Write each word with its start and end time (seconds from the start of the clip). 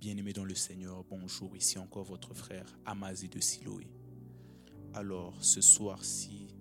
Bien-aimés 0.00 0.32
dans 0.32 0.46
le 0.46 0.54
Seigneur, 0.54 1.04
bonjour, 1.10 1.54
ici 1.54 1.78
encore 1.78 2.04
votre 2.04 2.32
frère 2.32 2.64
Amazi 2.86 3.28
de 3.28 3.38
Siloé. 3.38 3.86
Alors, 4.94 5.44
ce 5.44 5.60
soir-ci, 5.60 6.56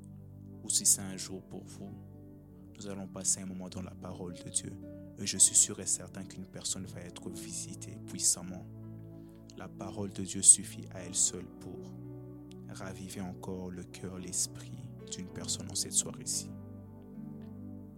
ou 0.62 0.70
si 0.70 0.86
c'est 0.86 1.00
un 1.00 1.16
jour 1.16 1.42
pour 1.44 1.64
vous, 1.64 1.90
nous 2.76 2.88
allons 2.88 3.08
passer 3.08 3.40
un 3.40 3.46
moment 3.46 3.70
dans 3.70 3.82
la 3.82 3.96
parole 3.96 4.34
de 4.34 4.50
Dieu. 4.50 4.74
Et 5.18 5.26
je 5.26 5.38
suis 5.38 5.56
sûr 5.56 5.80
et 5.80 5.86
certain 5.86 6.26
qu'une 6.26 6.48
personne 6.48 6.86
va 6.88 7.00
être 7.00 7.30
visitée 7.30 7.98
puissamment. 8.08 8.68
La 9.56 9.70
parole 9.70 10.12
de 10.12 10.26
Dieu 10.26 10.42
suffit 10.42 10.90
à 10.94 11.00
elle 11.00 11.16
seule 11.16 11.48
pour 11.62 11.80
raviver 12.68 13.22
encore 13.22 13.72
le 13.72 13.86
cœur, 13.86 14.20
l'esprit 14.20 14.84
d'une 15.16 15.30
personne 15.30 15.72
en 15.72 15.76
cette 15.76 15.94
soirée-ci. 15.94 16.50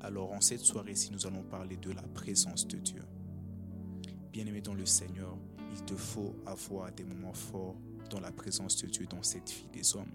Alors 0.01 0.33
en 0.33 0.41
cette 0.41 0.59
soirée-ci, 0.59 1.11
nous 1.11 1.25
allons 1.25 1.41
parler 1.41 1.77
de 1.77 1.89
la 1.93 2.03
présence 2.03 2.67
de 2.67 2.77
Dieu. 2.77 3.01
Bien-aimé 4.31 4.61
dans 4.61 4.73
le 4.73 4.85
Seigneur, 4.85 5.37
il 5.73 5.83
te 5.83 5.93
faut 5.93 6.33
avoir 6.45 6.89
des 6.93 7.03
moments 7.03 7.33
forts 7.33 7.75
dans 8.09 8.21
la 8.21 8.31
présence 8.31 8.77
de 8.77 8.87
Dieu 8.87 9.05
dans 9.05 9.21
cette 9.23 9.49
vie 9.49 9.67
des 9.73 9.95
hommes. 9.95 10.13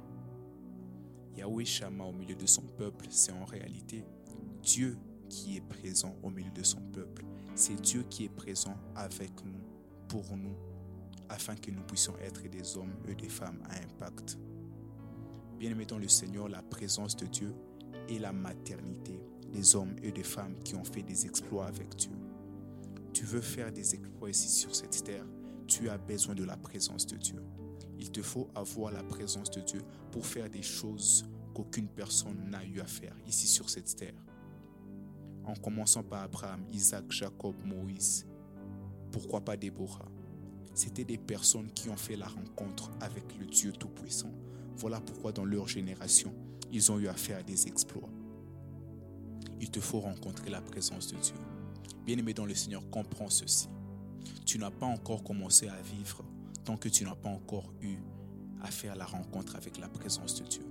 Yahweh 1.37 1.67
Shama 1.67 2.05
au 2.05 2.13
milieu 2.13 2.35
de 2.35 2.47
son 2.47 2.63
peuple, 2.63 3.07
c'est 3.11 3.33
en 3.33 3.45
réalité 3.45 4.05
Dieu 4.63 4.97
qui 5.29 5.57
est 5.59 5.61
présent 5.61 6.17
au 6.23 6.31
milieu 6.31 6.51
de 6.51 6.63
son 6.63 6.81
peuple. 6.81 7.27
C'est 7.55 7.79
Dieu 7.79 8.05
qui 8.09 8.25
est 8.25 8.35
présent 8.35 8.79
avec 8.95 9.33
nous, 9.45 9.61
pour 10.09 10.35
nous, 10.35 10.57
afin 11.29 11.55
que 11.55 11.71
nous 11.71 11.83
puissions 11.83 12.17
être 12.19 12.49
des 12.49 12.79
hommes 12.79 12.95
et 13.07 13.15
des 13.15 13.29
femmes 13.29 13.61
à 13.69 13.77
impact. 13.83 14.39
Bien-aimé 15.59 15.85
dans 15.85 15.99
le 15.99 16.09
Seigneur, 16.09 16.49
la 16.49 16.63
présence 16.63 17.17
de 17.17 17.27
Dieu 17.27 17.55
et 18.09 18.19
la 18.19 18.33
maternité 18.33 19.21
des 19.53 19.77
hommes 19.77 19.95
et 20.03 20.11
des 20.11 20.23
femmes 20.23 20.55
qui 20.65 20.75
ont 20.75 20.85
fait 20.85 21.03
des 21.03 21.27
exploits 21.27 21.67
avec 21.67 21.95
Dieu. 21.97 22.13
Tu 23.17 23.25
veux 23.25 23.41
faire 23.41 23.73
des 23.73 23.95
exploits 23.95 24.29
ici 24.29 24.51
sur 24.51 24.77
cette 24.77 25.03
terre, 25.03 25.25
tu 25.67 25.89
as 25.89 25.97
besoin 25.97 26.35
de 26.35 26.45
la 26.45 26.59
présence 26.59 27.07
de 27.07 27.17
Dieu. 27.17 27.43
Il 27.99 28.11
te 28.11 28.21
faut 28.21 28.51
avoir 28.55 28.93
la 28.93 29.03
présence 29.03 29.51
de 29.53 29.63
Dieu 29.63 29.81
pour 30.11 30.27
faire 30.27 30.51
des 30.51 30.61
choses 30.61 31.25
qu'aucune 31.55 31.89
personne 31.89 32.51
n'a 32.51 32.63
eu 32.67 32.79
à 32.79 32.85
faire 32.85 33.17
ici 33.27 33.47
sur 33.47 33.71
cette 33.71 33.97
terre. 33.97 34.23
En 35.47 35.55
commençant 35.55 36.03
par 36.03 36.25
Abraham, 36.25 36.67
Isaac, 36.75 37.11
Jacob, 37.11 37.55
Moïse, 37.65 38.27
pourquoi 39.11 39.41
pas 39.41 39.57
Déborah? 39.57 40.11
C'était 40.75 41.07
des 41.07 41.17
personnes 41.17 41.73
qui 41.73 41.89
ont 41.89 41.97
fait 41.97 42.17
la 42.17 42.29
rencontre 42.29 42.91
avec 43.01 43.25
le 43.39 43.47
Dieu 43.47 43.73
Tout-Puissant. 43.73 44.35
Voilà 44.77 45.01
pourquoi 45.01 45.33
dans 45.33 45.47
leur 45.47 45.69
génération, 45.69 46.35
ils 46.71 46.93
ont 46.93 46.99
eu 46.99 47.09
à 47.09 47.15
faire 47.15 47.43
des 47.43 47.67
exploits 47.67 48.11
il 49.61 49.71
te 49.71 49.81
faut 49.81 50.01
rencontrer 50.01 50.51
la 50.51 50.61
présence 50.61 51.09
de 51.09 51.17
Dieu. 51.17 51.35
Bien-aimé 52.05 52.35
dans 52.35 52.47
le 52.47 52.55
Seigneur, 52.55 52.89
comprends 52.91 53.31
ceci. 53.31 53.69
Tu 54.45 54.59
n'as 54.59 54.71
pas 54.71 54.87
encore 54.87 55.25
commencé 55.25 55.69
à 55.69 55.81
vivre 55.83 56.25
tant 56.65 56.77
que 56.77 56.89
tu 56.89 57.05
n'as 57.05 57.15
pas 57.15 57.29
encore 57.29 57.73
eu 57.81 57.97
à 58.63 58.71
faire 58.71 58.97
la 58.97 59.05
rencontre 59.05 59.57
avec 59.57 59.79
la 59.79 59.89
présence 59.89 60.35
de 60.41 60.47
Dieu. 60.47 60.67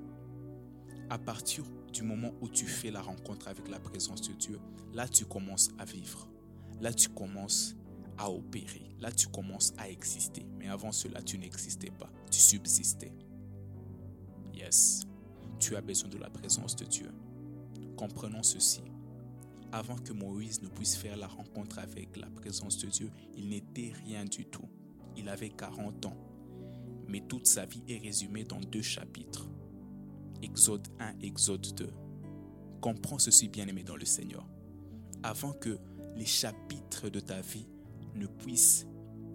À 1.09 1.17
partir 1.17 1.63
du 1.93 2.03
moment 2.03 2.31
où 2.41 2.49
tu 2.49 2.66
fais 2.66 2.91
la 2.91 3.02
rencontre 3.02 3.47
avec 3.47 3.69
la 3.69 3.80
présence 3.80 4.21
de 4.21 4.33
Dieu, 4.33 4.59
là 4.93 5.08
tu 5.08 5.25
commences 5.25 5.69
à 5.77 5.86
vivre. 5.86 6.27
Là 6.81 6.93
tu 6.93 7.09
commences 7.09 7.75
à 8.17 8.30
opérer. 8.30 8.95
Là 8.99 9.11
tu 9.11 9.27
commences 9.27 9.73
à 9.77 9.89
exister. 9.89 10.45
Mais 10.58 10.67
avant 10.67 10.91
cela, 10.91 11.21
tu 11.21 11.38
n'existais 11.38 11.91
pas. 11.91 12.09
Tu 12.31 12.39
subsistais. 12.39 13.13
Yes. 14.53 15.03
Tu 15.59 15.75
as 15.75 15.81
besoin 15.81 16.09
de 16.09 16.17
la 16.17 16.30
présence 16.30 16.75
de 16.75 16.86
Dieu. 16.86 17.11
Comprenons 17.95 18.43
ceci. 18.43 18.81
Avant 19.71 19.97
que 19.97 20.13
Moïse 20.13 20.61
ne 20.61 20.69
puisse 20.69 20.95
faire 20.95 21.17
la 21.17 21.27
rencontre 21.27 21.80
avec 21.80 22.16
la 22.17 22.27
présence 22.27 22.77
de 22.77 22.88
Dieu, 22.88 23.11
il 23.35 23.49
n'était 23.49 23.91
rien 24.05 24.23
du 24.25 24.45
tout. 24.45 24.69
Il 25.17 25.30
avait 25.30 25.49
40 25.49 26.05
ans. 26.05 26.17
Mais 27.08 27.21
toute 27.21 27.47
sa 27.47 27.66
vie 27.66 27.83
est 27.88 27.97
résumée 27.97 28.43
dans 28.43 28.59
deux 28.59 28.81
chapitres. 28.81 29.47
Exode 30.42 30.87
1, 30.99 31.20
Exode 31.21 31.73
2. 31.75 31.89
Comprends 32.81 33.20
ceci, 33.20 33.48
bien-aimé 33.48 33.83
dans 33.83 33.95
le 33.95 34.05
Seigneur. 34.05 34.48
Avant 35.23 35.54
que 35.54 35.77
les 36.15 36.25
chapitres 36.25 37.09
de 37.09 37.20
ta 37.20 37.42
vie 37.42 37.67
ne 38.14 38.27
puissent 38.27 38.86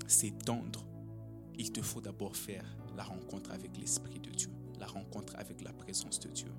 s'étendre, 0.07 0.87
il 1.59 1.73
te 1.73 1.83
faut 1.83 2.01
d'abord 2.01 2.37
faire 2.37 2.65
la 2.97 3.03
rencontre 3.03 3.51
avec 3.53 3.77
l'Esprit 3.77 4.19
de 4.21 4.31
Dieu, 4.31 4.51
la 4.79 4.87
rencontre 4.87 5.37
avec 5.37 5.63
la 5.63 5.73
présence 5.73 6.19
de 6.21 6.29
Dieu. 6.29 6.51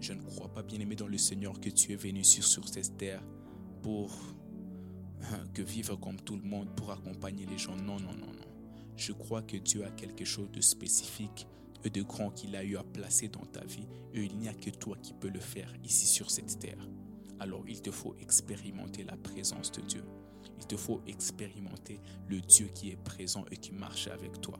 Je 0.00 0.12
ne 0.14 0.22
crois 0.22 0.48
pas, 0.48 0.62
bien 0.62 0.80
aimé 0.80 0.96
dans 0.96 1.06
le 1.06 1.18
Seigneur, 1.18 1.60
que 1.60 1.68
tu 1.68 1.92
es 1.92 1.96
venu 1.96 2.24
sur, 2.24 2.44
sur 2.44 2.66
cette 2.68 2.96
terre 2.96 3.22
pour 3.82 4.16
hein, 5.22 5.44
que 5.52 5.62
vivre 5.62 5.96
comme 5.96 6.20
tout 6.20 6.36
le 6.36 6.42
monde, 6.42 6.74
pour 6.74 6.90
accompagner 6.90 7.46
les 7.46 7.58
gens. 7.58 7.76
Non, 7.76 8.00
non, 8.00 8.12
non, 8.12 8.26
non. 8.26 8.50
Je 8.96 9.12
crois 9.12 9.42
que 9.42 9.56
Dieu 9.56 9.84
a 9.84 9.90
quelque 9.90 10.24
chose 10.24 10.50
de 10.52 10.60
spécifique 10.60 11.46
et 11.84 11.90
de 11.90 12.02
grand 12.02 12.30
qu'il 12.30 12.56
a 12.56 12.64
eu 12.64 12.76
à 12.76 12.82
placer 12.82 13.28
dans 13.28 13.46
ta 13.46 13.64
vie 13.64 13.86
et 14.12 14.24
il 14.24 14.36
n'y 14.36 14.48
a 14.48 14.54
que 14.54 14.70
toi 14.70 14.96
qui 15.02 15.12
peux 15.14 15.30
le 15.30 15.40
faire 15.40 15.72
ici 15.84 16.06
sur 16.06 16.30
cette 16.30 16.58
terre. 16.58 16.88
Alors 17.38 17.64
il 17.68 17.80
te 17.80 17.90
faut 17.90 18.14
expérimenter 18.20 19.04
la 19.04 19.16
présence 19.16 19.72
de 19.72 19.80
Dieu. 19.80 20.04
Il 20.58 20.66
te 20.66 20.76
faut 20.76 21.00
expérimenter 21.06 22.00
le 22.28 22.40
Dieu 22.40 22.68
qui 22.74 22.90
est 22.90 23.02
présent 23.02 23.44
et 23.50 23.56
qui 23.56 23.72
marche 23.72 24.08
avec 24.08 24.40
toi. 24.40 24.58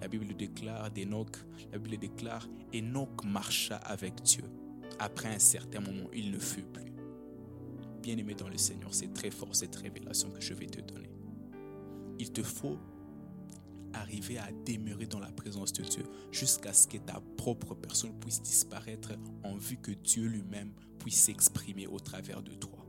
La 0.00 0.08
Bible 0.08 0.34
déclare 0.34 0.90
d'Enoch, 0.90 1.36
la 1.70 1.78
Bible 1.78 1.98
déclare 1.98 2.48
Enoch 2.74 3.24
marcha 3.24 3.76
avec 3.76 4.20
Dieu. 4.22 4.44
Après 4.98 5.28
un 5.28 5.38
certain 5.38 5.80
moment, 5.80 6.08
il 6.14 6.30
ne 6.30 6.38
fut 6.38 6.62
plus. 6.62 6.92
Bien-aimé 8.02 8.34
dans 8.34 8.48
le 8.48 8.56
Seigneur, 8.56 8.94
c'est 8.94 9.12
très 9.12 9.30
fort 9.30 9.54
cette 9.54 9.76
révélation 9.76 10.30
que 10.30 10.40
je 10.40 10.54
vais 10.54 10.66
te 10.66 10.80
donner. 10.80 11.10
Il 12.18 12.32
te 12.32 12.42
faut 12.42 12.78
arriver 13.92 14.38
à 14.38 14.48
demeurer 14.64 15.06
dans 15.06 15.18
la 15.18 15.32
présence 15.32 15.72
de 15.72 15.82
Dieu 15.82 16.04
jusqu'à 16.30 16.72
ce 16.72 16.86
que 16.86 16.98
ta 16.98 17.20
propre 17.36 17.74
personne 17.74 18.18
puisse 18.20 18.42
disparaître 18.42 19.12
en 19.42 19.56
vue 19.56 19.78
que 19.78 19.92
Dieu 19.92 20.26
lui-même 20.26 20.72
puisse 20.98 21.22
s'exprimer 21.22 21.86
au 21.86 21.98
travers 21.98 22.42
de 22.42 22.54
toi. 22.54 22.86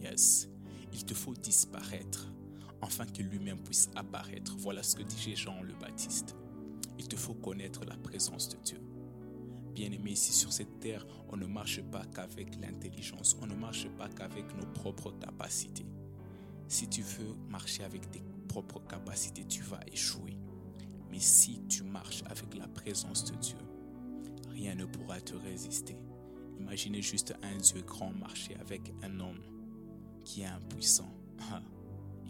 Yes, 0.00 0.48
il 0.92 1.04
te 1.04 1.14
faut 1.14 1.34
disparaître 1.34 2.32
afin 2.80 3.06
que 3.06 3.22
lui-même 3.22 3.62
puisse 3.62 3.90
apparaître. 3.94 4.56
Voilà 4.58 4.82
ce 4.82 4.96
que 4.96 5.02
dit 5.02 5.36
Jean 5.36 5.62
le 5.62 5.74
Baptiste. 5.74 6.36
Il 6.98 7.08
te 7.08 7.16
faut 7.16 7.34
connaître 7.34 7.84
la 7.84 7.96
présence 7.96 8.48
de 8.48 8.56
Dieu. 8.58 8.80
Bien-aimé, 9.74 10.10
ici 10.10 10.32
sur 10.32 10.52
cette 10.52 10.80
terre, 10.80 11.06
on 11.30 11.36
ne 11.36 11.46
marche 11.46 11.80
pas 11.82 12.04
qu'avec 12.14 12.60
l'intelligence, 12.60 13.36
on 13.40 13.46
ne 13.46 13.54
marche 13.54 13.88
pas 13.96 14.08
qu'avec 14.10 14.54
nos 14.54 14.66
propres 14.66 15.12
capacités. 15.12 15.86
Si 16.68 16.88
tu 16.88 17.00
veux 17.00 17.34
marcher 17.48 17.82
avec 17.82 18.10
tes 18.10 18.22
propres 18.48 18.80
capacités, 18.86 19.46
tu 19.46 19.62
vas 19.62 19.80
échouer. 19.90 20.36
Mais 21.10 21.20
si 21.20 21.62
tu 21.68 21.84
marches 21.84 22.22
avec 22.26 22.54
la 22.54 22.68
présence 22.68 23.24
de 23.24 23.36
Dieu, 23.36 23.56
rien 24.50 24.74
ne 24.74 24.84
pourra 24.84 25.20
te 25.22 25.34
résister. 25.34 25.96
Imaginez 26.60 27.00
juste 27.00 27.34
un 27.42 27.56
Dieu 27.56 27.80
grand 27.82 28.12
marcher 28.12 28.56
avec 28.56 28.92
un 29.02 29.20
homme 29.20 29.40
qui 30.22 30.42
est 30.42 30.46
impuissant. 30.46 31.12
Ah, 31.50 31.62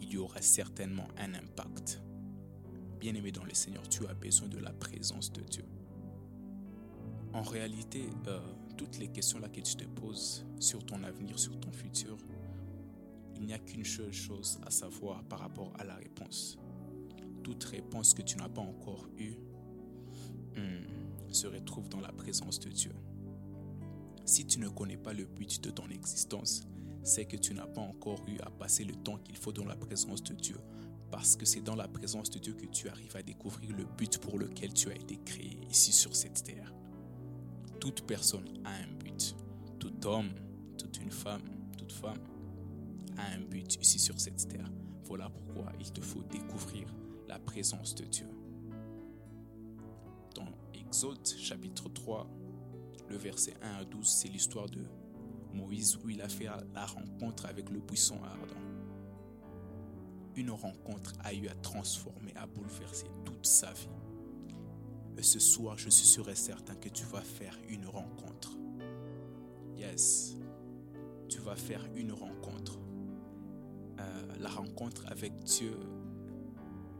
il 0.01 0.13
y 0.13 0.17
aura 0.17 0.41
certainement 0.41 1.07
un 1.17 1.33
impact. 1.33 2.01
Bien-aimé 2.99 3.33
dans 3.33 3.43
le 3.43 3.53
Seigneur, 3.53 3.87
tu 3.89 4.07
as 4.07 4.13
besoin 4.13 4.47
de 4.47 4.59
la 4.59 4.71
présence 4.71 5.31
de 5.31 5.41
Dieu. 5.41 5.65
En 7.33 7.41
réalité, 7.41 8.09
euh, 8.27 8.39
toutes 8.77 8.99
les 8.99 9.07
questions 9.07 9.39
là 9.39 9.49
que 9.49 9.59
tu 9.59 9.75
te 9.75 9.85
poses 9.85 10.45
sur 10.59 10.85
ton 10.85 11.03
avenir, 11.03 11.39
sur 11.39 11.59
ton 11.59 11.71
futur, 11.71 12.15
il 13.35 13.47
n'y 13.47 13.53
a 13.53 13.57
qu'une 13.57 13.83
seule 13.83 14.13
chose 14.13 14.59
à 14.65 14.69
savoir 14.69 15.23
par 15.23 15.39
rapport 15.39 15.73
à 15.79 15.83
la 15.83 15.95
réponse. 15.95 16.59
Toute 17.43 17.63
réponse 17.63 18.13
que 18.13 18.21
tu 18.21 18.37
n'as 18.37 18.49
pas 18.49 18.61
encore 18.61 19.07
eue 19.17 19.35
hmm, 20.55 21.33
se 21.33 21.47
retrouve 21.47 21.89
dans 21.89 22.01
la 22.01 22.11
présence 22.11 22.59
de 22.59 22.69
Dieu. 22.69 22.93
Si 24.25 24.45
tu 24.45 24.59
ne 24.59 24.69
connais 24.69 24.97
pas 24.97 25.13
le 25.13 25.25
but 25.25 25.59
de 25.63 25.71
ton 25.71 25.89
existence, 25.89 26.61
c'est 27.01 27.25
que 27.25 27.35
tu 27.35 27.55
n'as 27.55 27.65
pas 27.65 27.81
encore 27.81 28.21
eu 28.27 28.37
à 28.41 28.51
passer 28.51 28.83
le 28.83 28.93
temps 28.93 29.17
qu'il 29.17 29.37
faut 29.37 29.51
dans 29.51 29.65
la 29.65 29.75
présence 29.75 30.21
de 30.23 30.35
Dieu. 30.35 30.57
Parce 31.09 31.35
que 31.35 31.45
c'est 31.45 31.61
dans 31.61 31.75
la 31.75 31.87
présence 31.87 32.29
de 32.29 32.37
Dieu 32.37 32.53
que 32.53 32.67
tu 32.67 32.89
arrives 32.89 33.15
à 33.17 33.23
découvrir 33.23 33.75
le 33.75 33.85
but 33.85 34.19
pour 34.19 34.37
lequel 34.37 34.71
tu 34.73 34.89
as 34.89 34.95
été 34.95 35.17
créé 35.25 35.57
ici 35.69 35.91
sur 35.91 36.15
cette 36.15 36.43
terre 36.43 36.73
toute 37.83 38.03
personne 38.03 38.47
a 38.63 38.69
un 38.69 38.87
but. 38.97 39.35
Tout 39.77 40.07
homme, 40.07 40.29
toute 40.77 41.01
une 41.01 41.11
femme, 41.11 41.41
toute 41.77 41.91
femme 41.91 42.17
a 43.17 43.33
un 43.35 43.41
but 43.41 43.75
ici 43.75 43.99
sur 43.99 44.17
cette 44.21 44.47
terre. 44.47 44.71
Voilà 45.03 45.29
pourquoi 45.29 45.69
il 45.81 45.91
te 45.91 45.99
faut 45.99 46.23
découvrir 46.31 46.87
la 47.27 47.39
présence 47.39 47.93
de 47.95 48.05
Dieu. 48.05 48.29
Dans 50.33 50.47
Exode 50.73 51.27
chapitre 51.27 51.89
3, 51.89 52.25
le 53.09 53.17
verset 53.17 53.55
1 53.61 53.81
à 53.81 53.83
12, 53.83 54.07
c'est 54.07 54.29
l'histoire 54.29 54.69
de 54.69 54.85
Moïse 55.51 55.99
où 56.05 56.09
il 56.09 56.21
a 56.21 56.29
fait 56.29 56.47
la 56.73 56.85
rencontre 56.85 57.47
avec 57.47 57.69
le 57.69 57.81
puissant 57.81 58.23
ardent. 58.23 58.61
Une 60.37 60.51
rencontre 60.51 61.11
a 61.19 61.33
eu 61.33 61.49
à 61.49 61.55
transformer, 61.55 62.33
à 62.37 62.47
bouleverser 62.47 63.07
toute 63.25 63.45
sa 63.45 63.73
vie. 63.73 63.89
Et 65.17 65.23
ce 65.23 65.39
soir, 65.39 65.77
je 65.77 65.89
suis 65.89 66.07
sûr 66.07 66.29
et 66.29 66.35
certain 66.35 66.75
que 66.75 66.89
tu 66.89 67.05
vas 67.05 67.21
faire 67.21 67.57
une 67.69 67.85
rencontre. 67.85 68.57
Yes, 69.77 70.35
tu 71.29 71.39
vas 71.39 71.55
faire 71.55 71.85
une 71.95 72.11
rencontre. 72.11 72.79
Euh, 73.99 74.35
la 74.39 74.49
rencontre 74.49 75.05
avec 75.07 75.37
Dieu 75.43 75.77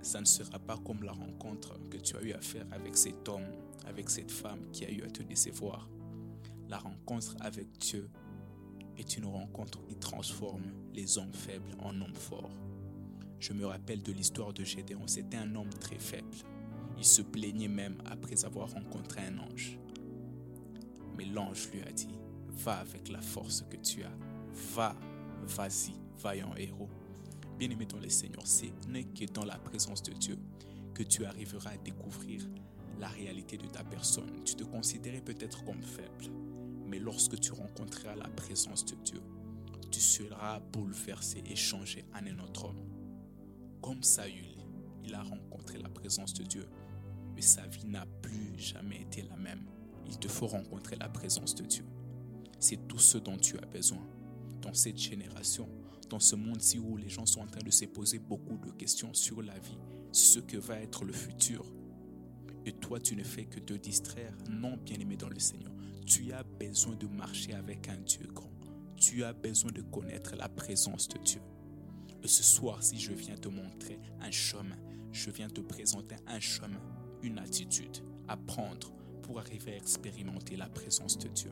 ça 0.03 0.19
ne 0.19 0.25
sera 0.25 0.59
pas 0.59 0.77
comme 0.77 1.01
la 1.03 1.13
rencontre 1.13 1.79
que 1.89 1.97
tu 1.97 2.17
as 2.17 2.21
eu 2.21 2.33
à 2.33 2.41
faire 2.41 2.65
avec 2.71 2.97
cet 2.97 3.27
homme, 3.29 3.47
avec 3.85 4.09
cette 4.09 4.31
femme 4.31 4.69
qui 4.71 4.85
a 4.85 4.91
eu 4.91 5.01
à 5.01 5.09
te 5.09 5.23
décevoir. 5.23 5.89
La 6.67 6.77
rencontre 6.77 7.35
avec 7.39 7.71
Dieu 7.77 8.09
est 8.97 9.15
une 9.17 9.25
rencontre 9.25 9.81
qui 9.87 9.95
transforme 9.95 10.63
les 10.93 11.17
hommes 11.17 11.33
faibles 11.33 11.71
en 11.79 12.01
hommes 12.01 12.15
forts. 12.15 12.51
Je 13.39 13.53
me 13.53 13.65
rappelle 13.65 14.03
de 14.03 14.11
l'histoire 14.11 14.53
de 14.53 14.63
Gédéon. 14.63 15.07
C'était 15.07 15.37
un 15.37 15.55
homme 15.55 15.73
très 15.79 15.97
faible. 15.97 16.35
Il 16.97 17.05
se 17.05 17.21
plaignait 17.21 17.67
même 17.67 18.01
après 18.05 18.45
avoir 18.45 18.71
rencontré 18.71 19.21
un 19.21 19.37
ange. 19.39 19.77
Mais 21.17 21.25
l'ange 21.25 21.69
lui 21.71 21.81
a 21.81 21.91
dit, 21.91 22.15
va 22.49 22.79
avec 22.79 23.09
la 23.09 23.21
force 23.21 23.63
que 23.69 23.77
tu 23.77 24.03
as. 24.03 24.11
Va, 24.75 24.95
vas-y, 25.43 25.93
vaillant 26.21 26.55
héros. 26.55 26.89
Bien-aimé 27.57 27.85
dans 27.85 27.99
les 27.99 28.09
Seigneurs, 28.09 28.47
ce 28.47 28.65
n'est 28.87 29.03
que 29.03 29.25
dans 29.31 29.45
la 29.45 29.57
présence 29.57 30.01
de 30.03 30.13
Dieu 30.13 30.37
que 30.93 31.03
tu 31.03 31.25
arriveras 31.25 31.71
à 31.71 31.77
découvrir 31.77 32.41
la 32.99 33.07
réalité 33.07 33.57
de 33.57 33.67
ta 33.67 33.83
personne. 33.83 34.43
Tu 34.43 34.55
te 34.55 34.63
considérais 34.63 35.21
peut-être 35.21 35.63
comme 35.65 35.81
faible, 35.81 36.25
mais 36.87 36.99
lorsque 36.99 37.39
tu 37.39 37.51
rencontreras 37.51 38.15
la 38.15 38.29
présence 38.29 38.85
de 38.85 38.95
Dieu, 39.03 39.21
tu 39.91 39.99
seras 39.99 40.59
bouleversé 40.59 41.43
et 41.45 41.55
changé 41.55 42.05
en 42.13 42.25
un 42.25 42.39
autre 42.39 42.65
homme. 42.65 42.81
Comme 43.81 44.01
Saül, 44.01 44.57
il 45.03 45.13
a 45.13 45.21
rencontré 45.21 45.77
la 45.77 45.89
présence 45.89 46.33
de 46.33 46.43
Dieu, 46.43 46.67
mais 47.35 47.41
sa 47.41 47.65
vie 47.67 47.85
n'a 47.85 48.05
plus 48.21 48.57
jamais 48.57 49.01
été 49.01 49.23
la 49.23 49.35
même. 49.37 49.65
Il 50.07 50.17
te 50.17 50.27
faut 50.27 50.47
rencontrer 50.47 50.95
la 50.95 51.09
présence 51.09 51.55
de 51.55 51.63
Dieu. 51.63 51.85
C'est 52.59 52.87
tout 52.87 52.99
ce 52.99 53.17
dont 53.17 53.37
tu 53.37 53.57
as 53.57 53.65
besoin 53.65 54.05
dans 54.61 54.73
cette 54.73 54.97
génération, 54.97 55.67
dans 56.09 56.19
ce 56.19 56.35
monde-ci 56.35 56.79
où 56.79 56.97
les 56.97 57.09
gens 57.09 57.25
sont 57.25 57.41
en 57.41 57.47
train 57.47 57.63
de 57.63 57.71
se 57.71 57.85
poser 57.85 58.19
beaucoup 58.19 58.57
de 58.57 58.71
questions 58.71 59.13
sur 59.13 59.41
la 59.41 59.57
vie, 59.59 59.77
sur 60.11 60.27
ce 60.27 60.39
que 60.39 60.57
va 60.57 60.79
être 60.79 61.03
le 61.05 61.13
futur. 61.13 61.65
Et 62.65 62.71
toi, 62.71 62.99
tu 62.99 63.15
ne 63.15 63.23
fais 63.23 63.45
que 63.45 63.59
te 63.59 63.73
distraire. 63.73 64.33
Non, 64.49 64.77
bien-aimé 64.77 65.17
dans 65.17 65.29
le 65.29 65.39
Seigneur. 65.39 65.73
Tu 66.05 66.31
as 66.31 66.43
besoin 66.43 66.95
de 66.95 67.07
marcher 67.07 67.53
avec 67.53 67.89
un 67.89 67.97
Dieu 67.97 68.27
grand. 68.33 68.51
Tu 68.95 69.23
as 69.23 69.33
besoin 69.33 69.71
de 69.71 69.81
connaître 69.81 70.35
la 70.35 70.47
présence 70.47 71.09
de 71.09 71.17
Dieu. 71.17 71.41
Et 72.23 72.27
ce 72.27 72.43
soir, 72.43 72.81
si 72.81 72.97
je 72.97 73.11
viens 73.11 73.35
te 73.35 73.49
montrer 73.49 73.99
un 74.21 74.31
chemin, 74.31 74.77
je 75.11 75.29
viens 75.29 75.49
te 75.49 75.59
présenter 75.59 76.15
un 76.27 76.39
chemin, 76.39 76.81
une 77.23 77.39
attitude 77.39 77.97
à 78.27 78.37
prendre 78.37 78.91
pour 79.23 79.39
arriver 79.39 79.73
à 79.73 79.77
expérimenter 79.77 80.55
la 80.55 80.67
présence 80.67 81.17
de 81.17 81.29
Dieu. 81.29 81.51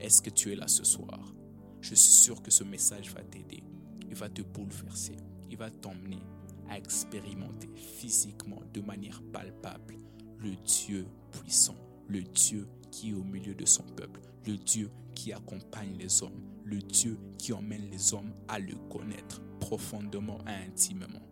Est-ce 0.00 0.22
que 0.22 0.30
tu 0.30 0.52
es 0.52 0.56
là 0.56 0.68
ce 0.68 0.84
soir? 0.84 1.34
Je 1.80 1.94
suis 1.94 2.12
sûr 2.12 2.42
que 2.42 2.50
ce 2.50 2.64
message 2.64 3.12
va 3.12 3.22
t'aider. 3.22 3.62
Il 4.08 4.14
va 4.14 4.28
te 4.28 4.42
bouleverser. 4.42 5.16
Il 5.50 5.56
va 5.56 5.70
t'emmener 5.70 6.22
à 6.68 6.78
expérimenter 6.78 7.70
physiquement, 7.74 8.60
de 8.72 8.80
manière 8.80 9.22
palpable, 9.32 9.96
le 10.38 10.54
Dieu 10.56 11.06
puissant, 11.30 11.76
le 12.08 12.22
Dieu 12.22 12.66
qui 12.90 13.10
est 13.10 13.14
au 13.14 13.22
milieu 13.22 13.54
de 13.54 13.64
son 13.64 13.84
peuple, 13.84 14.20
le 14.46 14.56
Dieu 14.56 14.90
qui 15.14 15.32
accompagne 15.32 15.96
les 15.98 16.22
hommes, 16.22 16.42
le 16.64 16.78
Dieu 16.78 17.18
qui 17.38 17.52
emmène 17.52 17.88
les 17.90 18.14
hommes 18.14 18.32
à 18.48 18.58
le 18.58 18.74
connaître 18.90 19.40
profondément 19.60 20.38
et 20.46 20.68
intimement. 20.68 21.22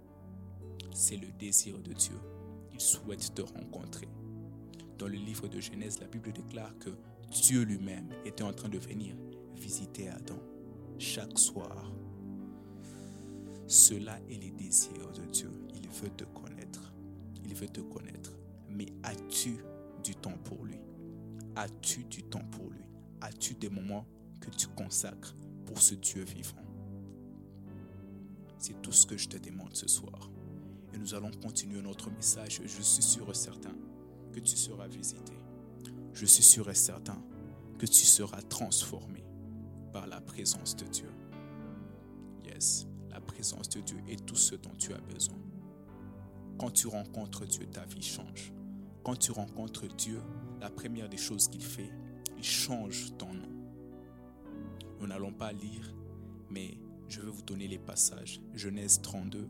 C'est 0.93 1.17
le 1.17 1.31
désir 1.33 1.79
de 1.81 1.93
Dieu. 1.93 2.17
Il 2.75 2.81
souhaite 2.81 3.35
te 3.35 3.43
rencontrer. 3.43 4.09
Dans 4.99 5.07
le 5.07 5.15
livre 5.15 5.47
de 5.47 5.61
Genèse, 5.61 6.01
la 6.01 6.09
Bible 6.09 6.33
déclare 6.33 6.77
que 6.79 6.91
Dieu 7.31 7.63
lui-même 7.63 8.09
était 8.25 8.43
en 8.43 8.53
train 8.53 8.69
de 8.69 8.79
venir 8.79 9.15
visiter 9.55 10.09
Adam 10.09 10.41
chaque 10.99 11.39
soir. 11.39 11.93
Cela 13.69 14.19
est 14.29 14.43
les 14.43 14.51
désirs 14.51 15.13
de 15.13 15.25
Dieu. 15.27 15.51
Il 15.73 15.89
veut 15.89 16.11
te 16.11 16.25
connaître. 16.25 16.93
Il 17.45 17.55
veut 17.55 17.69
te 17.69 17.81
connaître. 17.81 18.33
Mais 18.69 18.87
as-tu 19.05 19.57
du 20.03 20.17
temps 20.17 20.37
pour 20.45 20.65
lui? 20.65 20.81
As-tu 21.55 22.05
du 22.05 22.25
temps 22.25 22.45
pour 22.51 22.71
lui? 22.71 22.85
As-tu 23.21 23.55
des 23.55 23.71
moments 23.71 24.05
que 24.41 24.51
tu 24.51 24.67
consacres 24.67 25.37
pour 25.65 25.81
ce 25.81 25.95
Dieu 25.95 26.25
vivant? 26.25 26.63
C'est 28.59 28.83
tout 28.83 28.93
ce 28.93 29.07
que 29.07 29.17
je 29.17 29.29
te 29.29 29.39
demande 29.39 29.75
ce 29.77 29.87
soir. 29.87 30.29
Et 30.95 30.99
nous 30.99 31.15
allons 31.15 31.33
continuer 31.43 31.83
notre 31.83 32.11
message. 32.11 32.61
Je 32.65 32.83
suis 32.83 33.03
sûr 33.03 33.29
et 33.29 33.35
certain 33.35 33.75
que 34.33 34.39
tu 34.39 34.57
seras 34.57 34.87
visité. 34.87 35.33
Je 36.13 36.25
suis 36.25 36.43
sûr 36.43 36.71
et 36.71 36.75
certain 36.75 37.21
que 37.79 37.87
tu 37.87 38.05
seras 38.05 38.43
transformé 38.43 39.25
par 39.93 40.07
la 40.07 40.21
présence 40.21 40.77
de 40.77 40.85
Dieu. 40.87 41.11
Yes, 42.45 42.87
la 43.11 43.21
présence 43.21 43.69
de 43.71 43.81
Dieu 43.81 43.99
est 44.09 44.25
tout 44.25 44.37
ce 44.37 44.55
dont 44.55 44.75
tu 44.79 44.93
as 44.93 45.01
besoin. 45.01 45.39
Quand 46.59 46.71
tu 46.71 46.87
rencontres 46.87 47.45
Dieu, 47.47 47.67
ta 47.67 47.85
vie 47.85 48.03
change. 48.03 48.53
Quand 49.03 49.17
tu 49.17 49.33
rencontres 49.33 49.89
Dieu, 49.97 50.21
la 50.61 50.71
première 50.71 51.09
des 51.09 51.17
choses 51.17 51.49
qu'il 51.49 51.65
fait, 51.65 51.91
il 52.39 52.45
change 52.45 53.17
ton 53.19 53.35
nom. 53.35 53.51
Nous 55.01 55.09
n'allons 55.09 55.33
pas 55.33 55.53
lire, 55.53 55.93
mais 56.51 56.79
je 57.09 57.21
vais 57.21 57.31
vous 57.31 57.43
donner 57.43 57.67
les 57.67 57.79
passages. 57.79 58.41
Genèse 58.55 59.01
32, 59.03 59.49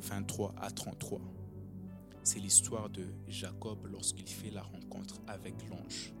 23 0.00 0.54
à 0.58 0.70
33. 0.70 1.20
C'est 2.22 2.40
l'histoire 2.40 2.90
de 2.90 3.06
Jacob 3.28 3.86
lorsqu'il 3.86 4.28
fait 4.28 4.50
la 4.50 4.62
rencontre 4.62 5.20
avec 5.26 5.54
l'ange. 5.68 6.12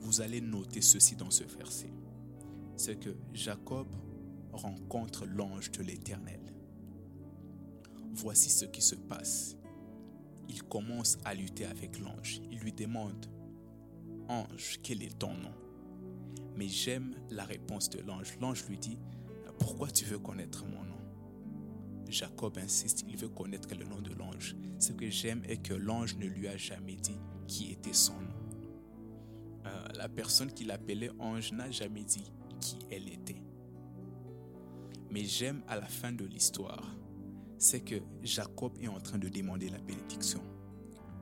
Vous 0.00 0.20
allez 0.20 0.40
noter 0.40 0.82
ceci 0.82 1.16
dans 1.16 1.30
ce 1.30 1.44
verset. 1.44 1.92
C'est 2.76 2.98
que 2.98 3.16
Jacob 3.32 3.88
rencontre 4.52 5.24
l'ange 5.26 5.70
de 5.70 5.82
l'Éternel. 5.82 6.40
Voici 8.12 8.50
ce 8.50 8.66
qui 8.66 8.82
se 8.82 8.94
passe. 8.94 9.56
Il 10.48 10.62
commence 10.62 11.18
à 11.24 11.34
lutter 11.34 11.64
avec 11.64 11.98
l'ange. 11.98 12.40
Il 12.50 12.58
lui 12.58 12.72
demande, 12.72 13.26
Ange, 14.28 14.78
quel 14.82 15.02
est 15.02 15.18
ton 15.18 15.34
nom? 15.34 15.54
Mais 16.56 16.68
j'aime 16.68 17.14
la 17.30 17.44
réponse 17.44 17.90
de 17.90 18.00
l'ange. 18.00 18.38
L'ange 18.40 18.64
lui 18.68 18.78
dit, 18.78 18.98
Pourquoi 19.58 19.90
tu 19.90 20.04
veux 20.04 20.18
connaître 20.18 20.64
mon 20.66 20.82
nom? 20.84 20.93
Jacob 22.08 22.58
insiste, 22.58 23.04
il 23.08 23.16
veut 23.16 23.28
connaître 23.28 23.68
le 23.74 23.84
nom 23.84 24.00
de 24.00 24.12
l'ange. 24.14 24.56
Ce 24.78 24.92
que 24.92 25.08
j'aime 25.10 25.42
est 25.48 25.62
que 25.62 25.74
l'ange 25.74 26.16
ne 26.16 26.26
lui 26.26 26.48
a 26.48 26.56
jamais 26.56 26.96
dit 26.96 27.18
qui 27.46 27.72
était 27.72 27.92
son 27.92 28.14
nom. 28.14 28.34
Euh, 29.66 29.88
la 29.96 30.08
personne 30.08 30.52
qui 30.52 30.64
l'appelait 30.64 31.10
ange 31.18 31.52
n'a 31.52 31.70
jamais 31.70 32.04
dit 32.04 32.32
qui 32.60 32.78
elle 32.90 33.08
était. 33.08 33.42
Mais 35.10 35.24
j'aime 35.24 35.62
à 35.68 35.76
la 35.76 35.86
fin 35.86 36.12
de 36.12 36.24
l'histoire, 36.24 36.94
c'est 37.58 37.80
que 37.80 37.96
Jacob 38.22 38.76
est 38.80 38.88
en 38.88 39.00
train 39.00 39.18
de 39.18 39.28
demander 39.28 39.68
la 39.70 39.78
bénédiction. 39.78 40.42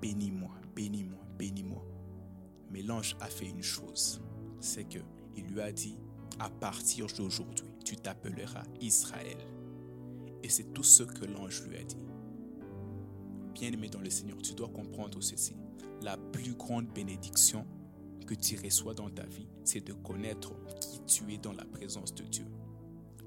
Bénis-moi, 0.00 0.54
bénis-moi, 0.74 1.20
bénis-moi. 1.38 1.84
Mais 2.70 2.82
l'ange 2.82 3.16
a 3.20 3.26
fait 3.26 3.46
une 3.46 3.62
chose, 3.62 4.20
c'est 4.60 4.88
que 4.88 4.98
il 5.36 5.44
lui 5.46 5.60
a 5.60 5.72
dit 5.72 5.96
à 6.38 6.48
partir 6.50 7.06
d'aujourd'hui, 7.16 7.66
tu 7.84 7.96
t'appelleras 7.96 8.64
Israël. 8.80 9.38
Et 10.42 10.48
c'est 10.48 10.72
tout 10.72 10.82
ce 10.82 11.02
que 11.02 11.24
l'ange 11.24 11.62
lui 11.68 11.76
a 11.76 11.82
dit. 11.84 11.96
Bien-aimé 13.54 13.88
dans 13.88 14.00
le 14.00 14.10
Seigneur, 14.10 14.38
tu 14.38 14.54
dois 14.54 14.68
comprendre 14.68 15.20
ceci. 15.22 15.54
La 16.00 16.16
plus 16.16 16.54
grande 16.54 16.86
bénédiction 16.88 17.66
que 18.26 18.34
tu 18.34 18.58
reçois 18.58 18.94
dans 18.94 19.10
ta 19.10 19.24
vie, 19.24 19.46
c'est 19.64 19.84
de 19.84 19.92
connaître 19.92 20.52
qui 20.80 21.00
tu 21.06 21.32
es 21.32 21.38
dans 21.38 21.52
la 21.52 21.64
présence 21.64 22.14
de 22.14 22.24
Dieu. 22.24 22.46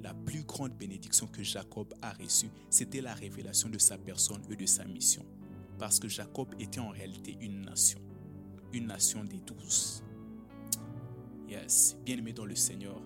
La 0.02 0.14
plus 0.14 0.44
grande 0.44 0.74
bénédiction 0.74 1.28
que 1.28 1.42
Jacob 1.42 1.94
a 2.02 2.14
reçue, 2.14 2.50
c'était 2.70 3.02
la 3.02 3.14
révélation 3.14 3.70
de 3.70 3.78
sa 3.78 3.98
personne 3.98 4.42
et 4.50 4.56
de 4.56 4.66
sa 4.66 4.86
mission. 4.86 5.26
Parce 5.80 6.00
que 6.00 6.08
Jacob 6.08 6.54
était 6.60 6.80
en 6.80 6.90
réalité 6.90 7.38
une 7.42 7.62
nation, 7.62 8.00
une 8.74 8.88
nation 8.88 9.24
des 9.24 9.40
douze. 9.40 10.04
Yes, 11.48 11.98
bien-aimé 12.06 12.34
dans 12.34 12.46
le 12.46 12.56
Seigneur, 12.56 13.02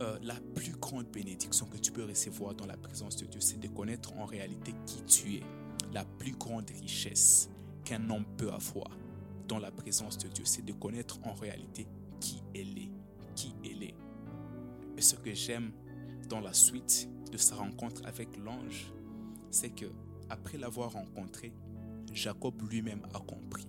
euh, 0.00 0.18
la 0.22 0.36
plus 0.54 0.72
grande 0.72 1.06
bénédiction 1.10 1.66
que 1.66 1.76
tu 1.76 1.92
peux 1.92 2.04
recevoir 2.04 2.54
dans 2.54 2.66
la 2.66 2.76
présence 2.76 3.16
de 3.16 3.26
Dieu, 3.26 3.40
c'est 3.40 3.60
de 3.60 3.68
connaître 3.68 4.14
en 4.16 4.24
réalité 4.24 4.74
qui 4.86 5.02
tu 5.04 5.34
es. 5.36 5.42
La 5.92 6.04
plus 6.04 6.32
grande 6.32 6.70
richesse 6.70 7.50
qu'un 7.84 8.08
homme 8.10 8.24
peut 8.36 8.50
avoir 8.50 8.90
dans 9.48 9.58
la 9.58 9.70
présence 9.70 10.16
de 10.18 10.28
Dieu, 10.28 10.44
c'est 10.44 10.64
de 10.64 10.72
connaître 10.72 11.18
en 11.24 11.34
réalité 11.34 11.86
qui 12.20 12.42
elle 12.54 12.78
est, 12.78 12.92
qui 13.34 13.54
elle 13.64 13.82
est. 13.82 13.94
Et 14.96 15.02
ce 15.02 15.16
que 15.16 15.34
j'aime 15.34 15.72
dans 16.28 16.40
la 16.40 16.52
suite 16.52 17.08
de 17.32 17.36
sa 17.36 17.56
rencontre 17.56 18.02
avec 18.04 18.36
l'ange, 18.38 18.92
c'est 19.50 19.70
que 19.70 19.86
après 20.28 20.56
l'avoir 20.56 20.92
rencontré, 20.92 21.52
Jacob 22.12 22.54
lui-même 22.70 23.02
a 23.12 23.18
compris, 23.18 23.66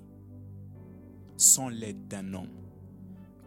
sans 1.36 1.70
l'aide 1.70 2.08
d'un 2.08 2.34
homme, 2.34 2.52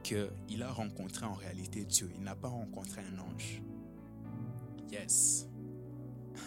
qu'il 0.04 0.62
a 0.62 0.70
rencontré 0.70 1.24
en 1.26 1.32
réalité 1.32 1.84
Dieu. 1.84 2.10
Il 2.14 2.22
n'a 2.22 2.36
pas 2.36 2.48
rencontré 2.48 3.00
un 3.00 3.18
ange. 3.18 3.62
Yes. 4.92 5.48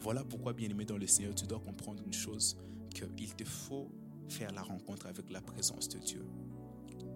Voilà 0.00 0.22
pourquoi, 0.22 0.52
bien-aimé 0.52 0.84
dans 0.84 0.98
le 0.98 1.06
Seigneur, 1.06 1.34
tu 1.34 1.46
dois 1.46 1.58
comprendre 1.58 2.00
une 2.04 2.12
chose, 2.12 2.56
qu'il 2.90 3.34
te 3.34 3.44
faut 3.44 3.90
faire 4.28 4.52
la 4.52 4.62
rencontre 4.62 5.06
avec 5.06 5.30
la 5.30 5.40
présence 5.40 5.88
de 5.88 5.98
Dieu. 5.98 6.24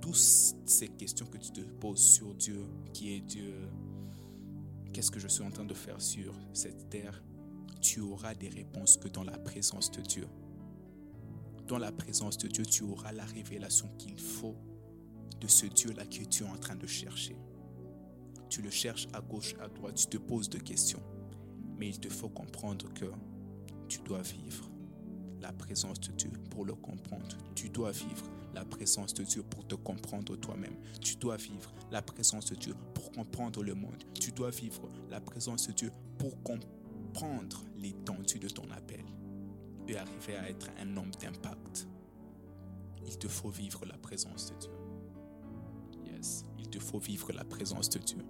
Toutes 0.00 0.16
ces 0.16 0.88
questions 0.88 1.26
que 1.26 1.38
tu 1.38 1.52
te 1.52 1.60
poses 1.60 2.02
sur 2.02 2.34
Dieu, 2.34 2.64
qui 2.92 3.12
est 3.12 3.20
Dieu, 3.20 3.54
qu'est-ce 4.92 5.10
que 5.10 5.20
je 5.20 5.28
suis 5.28 5.44
en 5.44 5.50
train 5.50 5.64
de 5.64 5.74
faire 5.74 6.00
sur 6.00 6.34
cette 6.52 6.88
terre, 6.90 7.22
tu 7.80 8.00
auras 8.00 8.34
des 8.34 8.48
réponses 8.48 8.96
que 8.96 9.08
dans 9.08 9.24
la 9.24 9.38
présence 9.38 9.90
de 9.92 10.00
Dieu. 10.00 10.26
Dans 11.68 11.78
la 11.78 11.92
présence 11.92 12.38
de 12.38 12.48
Dieu, 12.48 12.64
tu 12.64 12.82
auras 12.82 13.12
la 13.12 13.24
révélation 13.24 13.88
qu'il 13.98 14.18
faut 14.18 14.56
de 15.40 15.46
ce 15.46 15.66
Dieu-là 15.66 16.04
que 16.06 16.24
tu 16.24 16.44
es 16.44 16.46
en 16.46 16.56
train 16.56 16.76
de 16.76 16.86
chercher. 16.86 17.36
Tu 18.48 18.62
le 18.62 18.70
cherches 18.70 19.06
à 19.12 19.20
gauche, 19.20 19.54
à 19.60 19.68
droite, 19.68 19.94
tu 19.94 20.06
te 20.06 20.16
poses 20.18 20.48
des 20.48 20.60
questions. 20.60 21.02
Mais 21.78 21.88
il 21.88 22.00
te 22.00 22.08
faut 22.08 22.28
comprendre 22.28 22.92
que 22.94 23.06
tu 23.88 24.00
dois 24.00 24.22
vivre 24.22 24.68
la 25.40 25.52
présence 25.52 26.00
de 26.00 26.12
Dieu 26.12 26.30
pour 26.50 26.64
le 26.64 26.74
comprendre. 26.74 27.36
Tu 27.54 27.68
dois 27.70 27.92
vivre 27.92 28.30
la 28.54 28.64
présence 28.64 29.14
de 29.14 29.22
Dieu 29.22 29.42
pour 29.42 29.66
te 29.66 29.74
comprendre 29.74 30.36
toi-même. 30.36 30.76
Tu 31.00 31.16
dois 31.16 31.36
vivre 31.36 31.72
la 31.90 32.02
présence 32.02 32.46
de 32.46 32.56
Dieu 32.56 32.74
pour 32.94 33.12
comprendre 33.12 33.62
le 33.62 33.74
monde. 33.74 34.02
Tu 34.14 34.32
dois 34.32 34.50
vivre 34.50 34.88
la 35.08 35.20
présence 35.20 35.68
de 35.68 35.72
Dieu 35.72 35.92
pour 36.18 36.42
comprendre 36.42 37.64
l'étendue 37.76 38.38
de 38.38 38.48
ton 38.48 38.68
appel 38.70 39.04
et 39.88 39.96
arriver 39.96 40.36
à 40.36 40.48
être 40.48 40.68
un 40.80 40.96
homme 40.96 41.10
d'impact. 41.20 41.88
Il 43.06 43.18
te 43.18 43.28
faut 43.28 43.50
vivre 43.50 43.84
la 43.86 43.96
présence 43.96 44.52
de 44.52 44.58
Dieu. 44.58 44.79
Il 46.58 46.68
te 46.68 46.78
faut 46.78 46.98
vivre 46.98 47.32
la 47.32 47.44
présence 47.44 47.88
de 47.90 47.98
Dieu. 47.98 48.24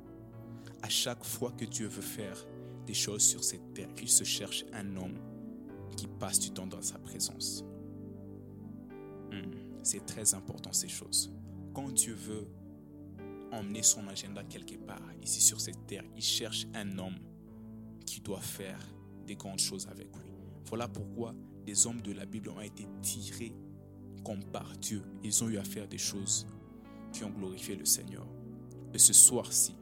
À 0.83 0.89
chaque 0.89 1.25
fois 1.25 1.53
que 1.53 1.65
Dieu 1.65 1.87
veut 1.89 2.03
faire 2.03 2.47
des 2.87 2.95
choses 2.95 3.23
sur 3.23 3.45
cette 3.45 3.75
terre, 3.75 3.91
il 4.01 4.09
se 4.09 4.25
cherche 4.25 4.65
un 4.73 4.97
homme 4.97 5.19
qui 5.97 6.07
passe 6.07 6.39
du 6.39 6.51
temps 6.51 6.67
dans 6.67 6.83
sa 6.83 6.99
présence. 6.99 7.65
Hmm, 9.31 9.53
c'est 9.83 10.05
très 10.07 10.35
important 10.35 10.73
ces 10.73 10.89
choses. 10.89 11.33
Quand 11.75 11.91
Dieu 11.93 12.15
veut 12.15 12.49
emmener 13.53 13.83
son 13.83 14.07
agenda 14.09 14.43
quelque 14.45 14.77
part, 14.77 15.03
ici 15.23 15.41
sur 15.41 15.61
cette 15.61 15.87
terre, 15.87 16.05
il 16.17 16.23
cherche 16.23 16.67
un 16.75 16.99
homme 16.99 17.19
qui 18.07 18.21
doit 18.21 18.41
faire 18.41 18.81
des 19.27 19.37
grandes 19.37 19.61
choses 19.61 19.87
avec 19.89 20.09
lui. 20.17 20.33
Voilà 20.67 20.89
pourquoi 20.89 21.35
les 21.67 21.87
hommes 21.87 22.01
de 22.01 22.13
la 22.13 22.27
Bible 22.27 22.49
ont 22.49 22.61
été 22.61 22.87
tirés 23.03 23.55
comme 24.25 24.45
par 24.45 24.77
Dieu. 24.79 25.03
Ils 25.23 25.43
ont 25.45 25.49
eu 25.49 25.59
à 25.59 25.65
faire 25.65 25.89
des 25.89 25.99
choses 25.99 26.47
qui 27.13 27.25
ont 27.25 27.31
glorifié 27.31 27.77
le 27.77 27.85
Seigneur. 27.85 28.27
Et 28.95 28.99
ce 28.99 29.13
soir-ci, 29.13 29.75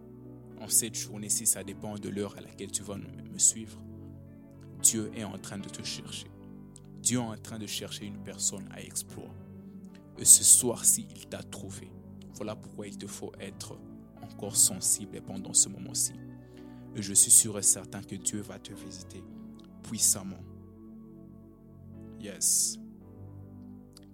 en 0.60 0.68
cette 0.68 0.94
journée-ci, 0.94 1.46
ça 1.46 1.62
dépend 1.64 1.94
de 1.94 2.08
l'heure 2.08 2.36
à 2.36 2.40
laquelle 2.40 2.72
tu 2.72 2.82
vas 2.82 2.96
me 2.96 3.38
suivre, 3.38 3.80
Dieu 4.82 5.10
est 5.14 5.24
en 5.24 5.38
train 5.38 5.58
de 5.58 5.68
te 5.68 5.82
chercher. 5.82 6.28
Dieu 7.02 7.18
est 7.18 7.22
en 7.22 7.36
train 7.36 7.58
de 7.58 7.66
chercher 7.66 8.06
une 8.06 8.22
personne 8.22 8.68
à 8.72 8.82
explorer. 8.82 9.28
Et 10.18 10.24
ce 10.24 10.44
soir-ci, 10.44 11.06
il 11.14 11.26
t'a 11.26 11.42
trouvé. 11.42 11.90
Voilà 12.34 12.56
pourquoi 12.56 12.86
il 12.86 12.98
te 12.98 13.06
faut 13.06 13.32
être 13.40 13.78
encore 14.22 14.56
sensible 14.56 15.20
pendant 15.22 15.54
ce 15.54 15.68
moment-ci. 15.68 16.12
Et 16.94 17.02
je 17.02 17.14
suis 17.14 17.30
sûr 17.30 17.58
et 17.58 17.62
certain 17.62 18.02
que 18.02 18.16
Dieu 18.16 18.40
va 18.40 18.58
te 18.58 18.72
visiter 18.72 19.22
puissamment. 19.82 20.42
Yes. 22.20 22.78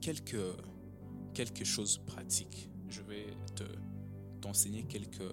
Quelque, 0.00 0.54
quelque 1.33 1.64
chose 1.64 1.99
pratique. 1.99 2.68
Je 2.94 3.00
vais 3.02 3.26
te, 3.56 3.64
t'enseigner 4.40 4.84
quelque 4.84 5.24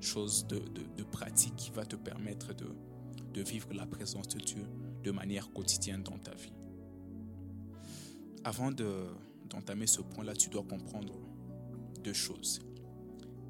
chose 0.00 0.46
de, 0.46 0.62
pratique 1.12 1.54
qui 1.56 1.70
va 1.70 1.84
te 1.84 1.94
permettre 1.94 2.54
de, 2.54 2.68
de 3.34 3.42
vivre 3.42 3.74
la 3.74 3.84
présence 3.84 4.28
de 4.28 4.38
Dieu 4.38 4.64
de 5.04 5.10
manière 5.10 5.52
quotidienne 5.52 6.02
dans 6.02 6.16
ta 6.16 6.34
vie. 6.34 6.54
Avant 8.44 8.70
d'entamer 8.70 9.86
ce 9.86 10.00
point-là, 10.00 10.34
tu 10.34 10.48
dois 10.48 10.62
comprendre 10.62 11.12
deux 12.02 12.14
choses. 12.14 12.60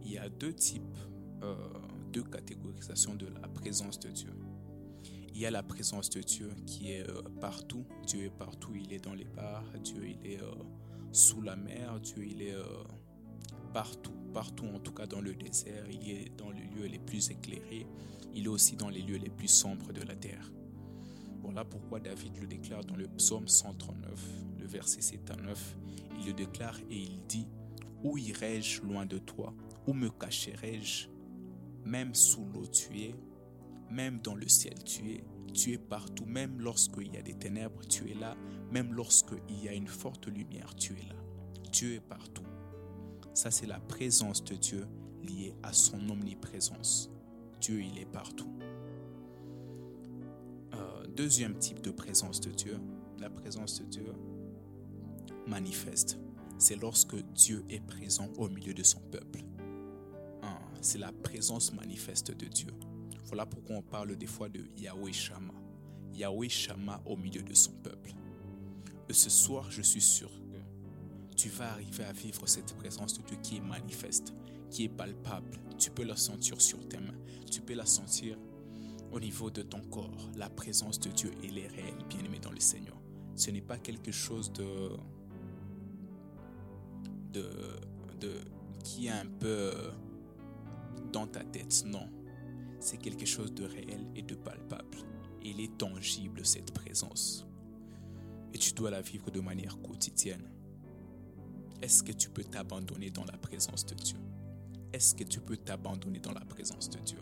Il 0.04 0.10
y 0.10 0.18
a 0.18 0.28
deux 0.28 0.52
types, 0.52 0.98
euh, 1.44 1.54
deux 2.12 2.24
catégorisations 2.24 3.14
de 3.14 3.26
la 3.26 3.46
présence 3.46 4.00
de 4.00 4.08
Dieu. 4.08 4.32
Il 5.32 5.38
y 5.38 5.46
a 5.46 5.52
la 5.52 5.62
présence 5.62 6.10
de 6.10 6.20
Dieu 6.20 6.50
qui 6.66 6.90
est 6.90 7.08
euh, 7.08 7.22
partout. 7.40 7.84
Dieu 8.08 8.24
est 8.24 8.36
partout. 8.36 8.74
Il 8.74 8.92
est 8.92 9.04
dans 9.04 9.14
les 9.14 9.24
bars. 9.24 9.70
Dieu, 9.84 10.08
il 10.08 10.26
est 10.26 10.42
euh, 10.42 10.52
sous 11.12 11.42
la 11.42 11.54
mer. 11.54 12.00
Dieu, 12.00 12.26
il 12.26 12.42
est 12.42 12.56
partout. 13.72 14.12
Partout, 14.32 14.66
en 14.66 14.78
tout 14.78 14.92
cas 14.92 15.06
dans 15.06 15.20
le 15.20 15.34
désert. 15.34 15.84
Il 15.90 16.10
est 16.10 16.36
dans 16.36 16.50
les 16.50 16.62
lieux 16.62 16.86
les 16.86 16.98
plus 16.98 17.30
éclairés 17.30 17.86
il 18.34 18.44
est 18.44 18.48
aussi 18.48 18.76
dans 18.76 18.88
les 18.88 19.02
lieux 19.02 19.16
les 19.16 19.30
plus 19.30 19.48
sombres 19.48 19.92
de 19.92 20.02
la 20.02 20.14
terre. 20.14 20.52
Voilà 21.42 21.64
pourquoi 21.64 22.00
David 22.00 22.36
le 22.38 22.46
déclare 22.46 22.84
dans 22.84 22.96
le 22.96 23.08
psaume 23.08 23.48
139, 23.48 24.10
le 24.58 24.66
verset 24.66 25.00
7 25.00 25.30
à 25.30 25.36
9. 25.36 25.76
Il 26.20 26.26
le 26.26 26.32
déclare 26.32 26.78
et 26.90 26.96
il 26.96 27.26
dit 27.26 27.48
Où 28.02 28.18
irai-je 28.18 28.82
loin 28.82 29.06
de 29.06 29.18
toi? 29.18 29.54
Où 29.86 29.94
me 29.94 30.10
cacherai-je? 30.10 31.08
Même 31.84 32.14
sous 32.14 32.44
l'eau 32.44 32.66
tu 32.66 33.00
es, 33.00 33.14
même 33.90 34.20
dans 34.20 34.34
le 34.34 34.46
ciel 34.48 34.74
tu 34.84 35.12
es, 35.12 35.24
tu 35.54 35.72
es 35.72 35.78
partout, 35.78 36.26
même 36.26 36.60
lorsqu'il 36.60 37.12
y 37.12 37.16
a 37.16 37.22
des 37.22 37.34
ténèbres, 37.34 37.84
tu 37.88 38.10
es 38.10 38.14
là, 38.14 38.36
même 38.70 38.92
lorsqu'il 38.92 39.64
y 39.64 39.68
a 39.68 39.72
une 39.72 39.88
forte 39.88 40.28
lumière, 40.28 40.74
tu 40.76 40.92
es 40.92 41.08
là. 41.08 41.16
Dieu 41.72 41.94
est 41.94 42.00
partout. 42.00 42.44
Ça, 43.34 43.50
c'est 43.50 43.66
la 43.66 43.80
présence 43.80 44.44
de 44.44 44.54
Dieu 44.54 44.86
liée 45.22 45.54
à 45.62 45.72
son 45.72 46.08
omniprésence. 46.10 47.10
Dieu, 47.60 47.82
il 47.82 47.98
est 47.98 48.10
partout. 48.10 48.52
Euh, 50.74 51.06
deuxième 51.16 51.58
type 51.58 51.80
de 51.82 51.90
présence 51.90 52.40
de 52.40 52.50
Dieu, 52.50 52.78
la 53.18 53.30
présence 53.30 53.80
de 53.80 53.84
Dieu 53.84 54.12
manifeste. 55.46 56.18
C'est 56.58 56.76
lorsque 56.76 57.16
Dieu 57.32 57.64
est 57.68 57.84
présent 57.84 58.28
au 58.36 58.48
milieu 58.48 58.74
de 58.74 58.82
son 58.82 59.00
peuple. 59.00 59.40
C'est 60.82 60.98
la 60.98 61.12
présence 61.12 61.74
manifeste 61.74 62.30
de 62.30 62.46
Dieu. 62.46 62.72
Voilà 63.26 63.44
pourquoi 63.44 63.76
on 63.76 63.82
parle 63.82 64.16
des 64.16 64.26
fois 64.26 64.48
de 64.48 64.64
Yahweh 64.78 65.12
Shama. 65.12 65.52
Yahweh 66.14 66.48
Shama 66.48 67.02
au 67.04 67.16
milieu 67.16 67.42
de 67.42 67.52
son 67.52 67.72
peuple. 67.72 68.12
Et 69.08 69.12
ce 69.12 69.28
soir, 69.28 69.70
je 69.70 69.82
suis 69.82 70.00
sûr 70.00 70.30
tu 71.40 71.48
vas 71.48 71.72
arriver 71.72 72.04
à 72.04 72.12
vivre 72.12 72.46
cette 72.46 72.74
présence 72.74 73.14
de 73.18 73.22
Dieu 73.22 73.38
qui 73.42 73.56
est 73.56 73.60
manifeste, 73.60 74.34
qui 74.68 74.84
est 74.84 74.88
palpable. 74.90 75.58
Tu 75.78 75.90
peux 75.90 76.04
la 76.04 76.14
sentir 76.14 76.60
sur 76.60 76.86
tes 76.86 76.98
mains. 76.98 77.16
Tu 77.50 77.62
peux 77.62 77.72
la 77.72 77.86
sentir 77.86 78.36
au 79.10 79.18
niveau 79.18 79.50
de 79.50 79.62
ton 79.62 79.80
corps. 79.80 80.30
La 80.36 80.50
présence 80.50 81.00
de 81.00 81.08
Dieu, 81.08 81.30
elle 81.42 81.56
est 81.56 81.68
réelle, 81.68 81.96
bien 82.10 82.22
aimé 82.22 82.38
dans 82.42 82.52
le 82.52 82.60
Seigneur. 82.60 83.00
Ce 83.36 83.50
n'est 83.50 83.62
pas 83.62 83.78
quelque 83.78 84.12
chose 84.12 84.52
de, 84.52 84.90
de, 87.32 88.34
qui 88.84 89.06
est 89.06 89.10
un 89.10 89.26
peu 89.26 89.72
dans 91.10 91.26
ta 91.26 91.42
tête. 91.42 91.84
Non. 91.86 92.06
C'est 92.80 92.98
quelque 92.98 93.24
chose 93.24 93.54
de 93.54 93.64
réel 93.64 94.06
et 94.14 94.20
de 94.20 94.34
palpable. 94.34 94.98
Il 95.42 95.58
est 95.60 95.74
tangible, 95.78 96.44
cette 96.44 96.74
présence. 96.74 97.46
Et 98.52 98.58
tu 98.58 98.74
dois 98.74 98.90
la 98.90 99.00
vivre 99.00 99.30
de 99.30 99.40
manière 99.40 99.80
quotidienne. 99.80 100.59
Est-ce 101.82 102.02
que 102.02 102.12
tu 102.12 102.28
peux 102.28 102.44
t'abandonner 102.44 103.10
dans 103.10 103.24
la 103.24 103.38
présence 103.38 103.86
de 103.86 103.94
Dieu? 103.94 104.18
Est-ce 104.92 105.14
que 105.14 105.24
tu 105.24 105.40
peux 105.40 105.56
t'abandonner 105.56 106.20
dans 106.20 106.32
la 106.32 106.44
présence 106.44 106.90
de 106.90 106.98
Dieu? 106.98 107.18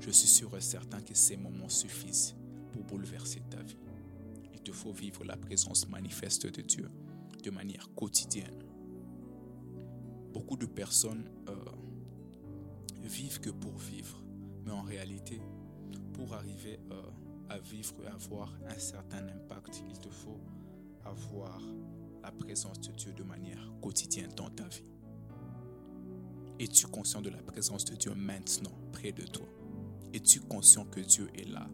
Je 0.00 0.10
suis 0.10 0.28
sûr 0.28 0.56
et 0.56 0.60
certain 0.60 1.00
que 1.00 1.14
ces 1.14 1.36
moments 1.36 1.68
suffisent 1.68 2.36
pour 2.72 2.84
bouleverser 2.84 3.42
ta 3.50 3.60
vie. 3.62 3.78
Il 4.54 4.60
te 4.60 4.70
faut 4.70 4.92
vivre 4.92 5.24
la 5.24 5.36
présence 5.36 5.88
manifeste 5.88 6.46
de 6.46 6.62
Dieu 6.62 6.88
de 7.42 7.50
manière 7.50 7.92
quotidienne. 7.94 8.62
Beaucoup 10.32 10.56
de 10.56 10.66
personnes 10.66 11.28
euh, 11.48 11.54
vivent 13.02 13.40
que 13.40 13.50
pour 13.50 13.76
vivre, 13.76 14.22
mais 14.64 14.70
en 14.70 14.82
réalité, 14.82 15.40
pour 16.12 16.32
arriver 16.34 16.78
euh, 16.92 17.02
à 17.48 17.58
vivre 17.58 17.94
et 18.04 18.06
avoir 18.06 18.56
un 18.68 18.78
certain 18.78 19.26
impact, 19.26 19.82
il 19.90 19.98
te 19.98 20.10
faut 20.10 20.38
avoir 21.04 21.60
la 22.22 22.30
présence 22.30 22.80
de 22.80 22.92
Dieu 22.92 23.12
de 23.12 23.22
manière 23.22 23.72
quotidienne 23.80 24.30
dans 24.36 24.50
ta 24.50 24.66
vie. 24.68 24.84
Es-tu 26.58 26.86
conscient 26.86 27.22
de 27.22 27.30
la 27.30 27.42
présence 27.42 27.84
de 27.84 27.94
Dieu 27.94 28.12
maintenant 28.14 28.72
près 28.92 29.12
de 29.12 29.22
toi? 29.22 29.46
Es-tu 30.12 30.40
conscient 30.40 30.84
que 30.84 31.00
Dieu 31.00 31.28
est 31.34 31.48
là? 31.48 31.68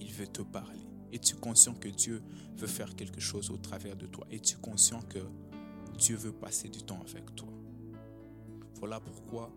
Il 0.00 0.12
veut 0.12 0.26
te 0.26 0.42
parler. 0.42 0.78
Es-tu 1.12 1.34
conscient 1.36 1.74
que 1.74 1.88
Dieu 1.88 2.22
veut 2.56 2.66
faire 2.66 2.94
quelque 2.94 3.20
chose 3.20 3.50
au 3.50 3.56
travers 3.56 3.96
de 3.96 4.06
toi? 4.06 4.26
Es-tu 4.30 4.56
conscient 4.58 5.02
que 5.02 5.18
Dieu 5.98 6.16
veut 6.16 6.32
passer 6.32 6.68
du 6.68 6.82
temps 6.82 7.00
avec 7.00 7.34
toi? 7.34 7.48
Voilà 8.76 9.00
pourquoi, 9.00 9.52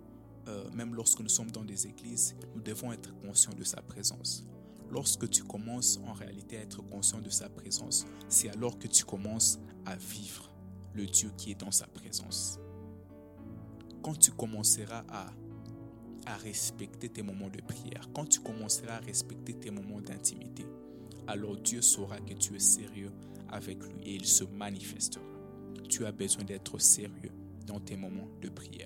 euh, 0.48 0.70
même 0.72 0.96
lorsque 0.96 1.20
nous 1.20 1.30
sommes 1.30 1.52
dans 1.52 1.64
des 1.64 1.88
églises, 1.88 2.36
nous 2.56 2.62
devons 2.62 2.92
être 2.92 3.16
conscients 3.20 3.54
de 3.54 3.64
sa 3.64 3.82
présence. 3.82 4.46
Lorsque 4.96 5.30
tu 5.30 5.44
commences 5.44 6.00
en 6.08 6.14
réalité 6.14 6.58
à 6.58 6.62
être 6.62 6.82
conscient 6.82 7.20
de 7.20 7.30
sa 7.30 7.50
présence, 7.50 8.08
c'est 8.30 8.50
alors 8.50 8.80
que 8.80 8.88
tu 8.88 9.04
commences 9.04 9.60
à 9.86 9.98
vivre 9.98 10.50
le 10.94 11.06
Dieu 11.06 11.30
qui 11.38 11.52
est 11.52 11.60
dans 11.60 11.72
sa 11.72 11.86
présence 11.86 12.60
quand 14.06 14.20
tu 14.20 14.30
commenceras 14.34 15.04
à, 15.10 15.34
à 16.28 16.38
respecter 16.38 17.10
tes 17.10 17.24
moments 17.24 17.50
de 17.50 17.60
prière, 17.60 18.08
quand 18.14 18.26
tu 18.26 18.40
commenceras 18.40 18.98
à 18.98 19.00
respecter 19.00 19.56
tes 19.56 19.72
moments 19.72 20.00
d'intimité, 20.00 20.64
alors 21.26 21.58
Dieu 21.58 21.82
saura 21.82 22.20
que 22.20 22.36
tu 22.36 22.56
es 22.56 22.60
sérieux 22.60 23.12
avec 23.50 23.84
lui 23.84 24.04
et 24.04 24.14
il 24.14 24.26
se 24.26 24.44
manifestera. 24.44 25.26
Tu 25.90 26.06
as 26.06 26.12
besoin 26.12 26.44
d'être 26.44 26.78
sérieux 26.78 27.32
dans 27.66 27.80
tes 27.80 27.96
moments 27.96 28.28
de 28.44 28.50
prière. 28.50 28.85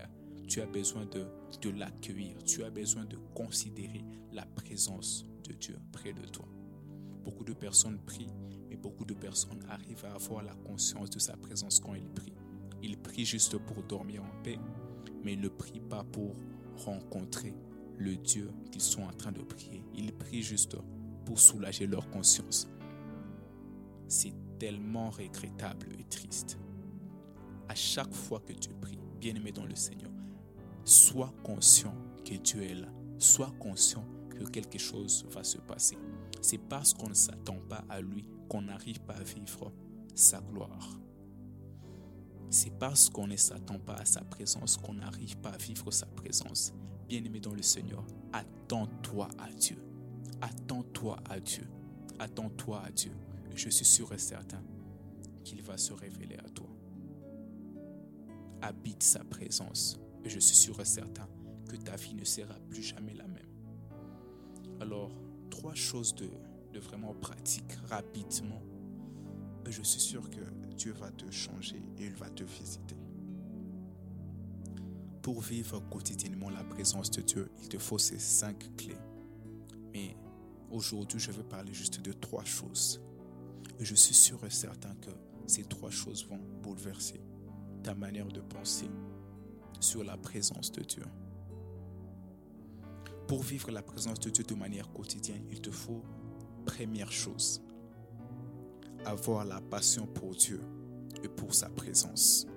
Tu 0.49 0.61
as 0.61 0.65
besoin 0.65 1.05
de, 1.05 1.69
l'accueillir. 1.69 2.43
Tu 2.43 2.63
as 2.63 2.71
besoin 2.71 3.05
de 3.05 3.17
considérer 3.35 4.03
la 4.33 4.47
présence 4.47 5.23
de 5.47 5.53
Dieu 5.53 5.77
près 5.91 6.11
de 6.11 6.25
toi. 6.25 6.47
Beaucoup 7.23 7.43
de 7.43 7.53
personnes 7.53 7.99
prient, 7.99 8.31
mais 8.67 8.75
beaucoup 8.75 9.05
de 9.05 9.13
personnes 9.13 9.63
arrivent 9.69 10.05
à 10.05 10.15
avoir 10.15 10.41
la 10.41 10.55
conscience 10.55 11.11
de 11.11 11.19
sa 11.19 11.37
présence 11.37 11.79
quand 11.79 11.93
ils 11.93 12.09
prient. 12.09 12.33
Ils 12.81 12.97
prient 12.97 13.25
juste 13.25 13.59
pour 13.59 13.83
dormir 13.83 14.23
en 14.23 14.41
paix, 14.41 14.57
mais 15.23 15.33
ils 15.33 15.39
ne 15.39 15.49
prient 15.49 15.81
pas 15.87 16.03
pour 16.03 16.35
rencontrer 16.77 17.53
le 17.99 18.15
Dieu 18.15 18.49
qu'ils 18.71 18.81
sont 18.81 19.03
en 19.03 19.13
train 19.13 19.31
de 19.31 19.43
prier. 19.43 19.83
Ils 19.93 20.13
prient 20.13 20.41
juste 20.41 20.77
pour 21.25 21.39
soulager 21.39 21.85
leur 21.85 22.09
conscience. 22.09 22.67
C'est 24.07 24.33
tellement 24.57 25.11
regrettable 25.11 25.89
et 25.99 26.05
triste. 26.05 26.57
À 27.67 27.75
chaque 27.75 28.15
fois 28.15 28.39
que 28.39 28.53
tu 28.53 28.73
pries, 28.73 28.97
bien-aimé 29.19 29.51
dans 29.51 29.65
le 29.65 29.75
Seigneur, 29.75 30.09
sois 30.89 31.31
conscient 31.43 31.93
que 32.25 32.33
Dieu 32.35 32.63
est 32.63 32.73
là. 32.73 32.87
Sois 33.19 33.53
conscient 33.59 34.03
que 34.29 34.43
quelque 34.43 34.79
chose 34.79 35.25
va 35.29 35.43
se 35.43 35.59
passer. 35.59 35.97
C'est 36.41 36.57
parce 36.57 36.93
qu'on 36.93 37.09
ne 37.09 37.13
s'attend 37.13 37.59
pas 37.69 37.83
à 37.89 38.01
lui 38.01 38.25
qu'on 38.49 38.63
n'arrive 38.63 38.99
pas 39.01 39.13
à 39.13 39.23
vivre 39.23 39.71
sa 40.15 40.41
gloire. 40.41 40.99
C'est 42.49 42.71
parce 42.79 43.09
qu'on 43.09 43.27
ne 43.27 43.35
s'attend 43.35 43.77
pas 43.77 43.93
à 43.93 44.05
sa 44.05 44.21
présence 44.21 44.77
qu'on 44.77 44.95
n'arrive 44.95 45.37
pas 45.37 45.51
à 45.51 45.57
vivre 45.57 45.91
sa 45.91 46.07
présence. 46.07 46.73
Bien-aimé 47.07 47.39
dans 47.39 47.53
le 47.53 47.61
Seigneur, 47.61 48.03
attends-toi 48.33 49.27
à 49.37 49.51
Dieu. 49.51 49.77
Attends-toi 50.41 51.17
à 51.29 51.39
Dieu. 51.39 51.67
Attends-toi 52.17 52.81
à 52.83 52.91
Dieu. 52.91 53.11
Je 53.53 53.69
suis 53.69 53.85
sûr 53.85 54.11
et 54.13 54.17
certain 54.17 54.63
qu'il 55.43 55.61
va 55.61 55.77
se 55.77 55.93
révéler 55.93 56.37
à 56.37 56.49
toi. 56.49 56.69
Habite 58.61 59.03
sa 59.03 59.23
présence. 59.23 59.99
Je 60.29 60.37
suis 60.37 60.55
sûr 60.55 60.79
et 60.79 60.85
certain 60.85 61.27
que 61.67 61.75
ta 61.75 61.95
vie 61.95 62.13
ne 62.13 62.23
sera 62.23 62.53
plus 62.69 62.83
jamais 62.83 63.15
la 63.15 63.25
même. 63.27 63.49
Alors, 64.79 65.11
trois 65.49 65.73
choses 65.73 66.13
de, 66.13 66.29
de 66.71 66.79
vraiment 66.79 67.15
pratique 67.15 67.73
rapidement. 67.89 68.61
Et 69.65 69.71
je 69.71 69.81
suis 69.81 69.99
sûr 69.99 70.29
que 70.29 70.41
Dieu 70.75 70.93
va 70.93 71.09
te 71.09 71.29
changer 71.31 71.81
et 71.97 72.05
il 72.05 72.13
va 72.13 72.29
te 72.29 72.43
visiter. 72.43 72.95
Pour 75.23 75.41
vivre 75.41 75.79
quotidiennement 75.89 76.51
la 76.51 76.63
présence 76.63 77.09
de 77.09 77.21
Dieu, 77.23 77.49
il 77.63 77.67
te 77.67 77.79
faut 77.79 77.97
ces 77.97 78.19
cinq 78.19 78.75
clés. 78.77 78.97
Mais 79.93 80.15
aujourd'hui, 80.69 81.19
je 81.19 81.31
veux 81.31 81.43
parler 81.43 81.73
juste 81.73 82.01
de 82.01 82.13
trois 82.13 82.45
choses. 82.45 83.01
Et 83.79 83.85
je 83.85 83.95
suis 83.95 84.13
sûr 84.13 84.45
et 84.45 84.51
certain 84.51 84.93
que 85.01 85.09
ces 85.47 85.63
trois 85.63 85.89
choses 85.89 86.27
vont 86.27 86.39
bouleverser 86.61 87.19
ta 87.81 87.95
manière 87.95 88.27
de 88.27 88.41
penser 88.41 88.89
sur 89.79 90.03
la 90.03 90.17
présence 90.17 90.71
de 90.71 90.81
Dieu. 90.81 91.03
Pour 93.27 93.43
vivre 93.43 93.71
la 93.71 93.81
présence 93.81 94.19
de 94.19 94.29
Dieu 94.29 94.43
de 94.43 94.55
manière 94.55 94.91
quotidienne, 94.91 95.45
il 95.51 95.61
te 95.61 95.71
faut, 95.71 96.03
première 96.65 97.11
chose, 97.11 97.61
avoir 99.05 99.45
la 99.45 99.61
passion 99.61 100.07
pour 100.07 100.35
Dieu 100.35 100.61
et 101.23 101.27
pour 101.27 101.53
sa 101.53 101.69
présence. 101.69 102.47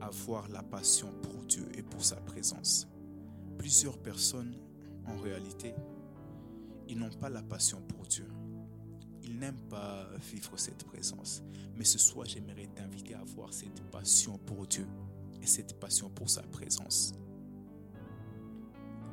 Avoir 0.00 0.48
la 0.48 0.62
passion 0.62 1.12
pour 1.22 1.44
Dieu 1.44 1.68
et 1.74 1.82
pour 1.82 2.04
sa 2.04 2.16
présence. 2.16 2.88
Plusieurs 3.58 3.98
personnes, 3.98 4.56
en 5.06 5.16
réalité, 5.16 5.74
ils 6.88 6.98
n'ont 6.98 7.10
pas 7.10 7.28
la 7.28 7.42
passion 7.42 7.82
pour 7.82 8.06
Dieu. 8.06 8.26
Ils 9.22 9.38
n'aiment 9.38 9.68
pas 9.68 10.08
vivre 10.32 10.58
cette 10.58 10.84
présence. 10.84 11.42
Mais 11.76 11.84
ce 11.84 11.98
soir, 11.98 12.26
j'aimerais 12.26 12.66
t'inviter 12.74 13.14
à 13.14 13.20
avoir 13.20 13.52
cette 13.52 13.79
passion 13.90 14.38
pour 14.38 14.66
Dieu 14.66 14.86
et 15.42 15.46
cette 15.46 15.78
passion 15.78 16.10
pour 16.10 16.30
sa 16.30 16.42
présence. 16.42 17.12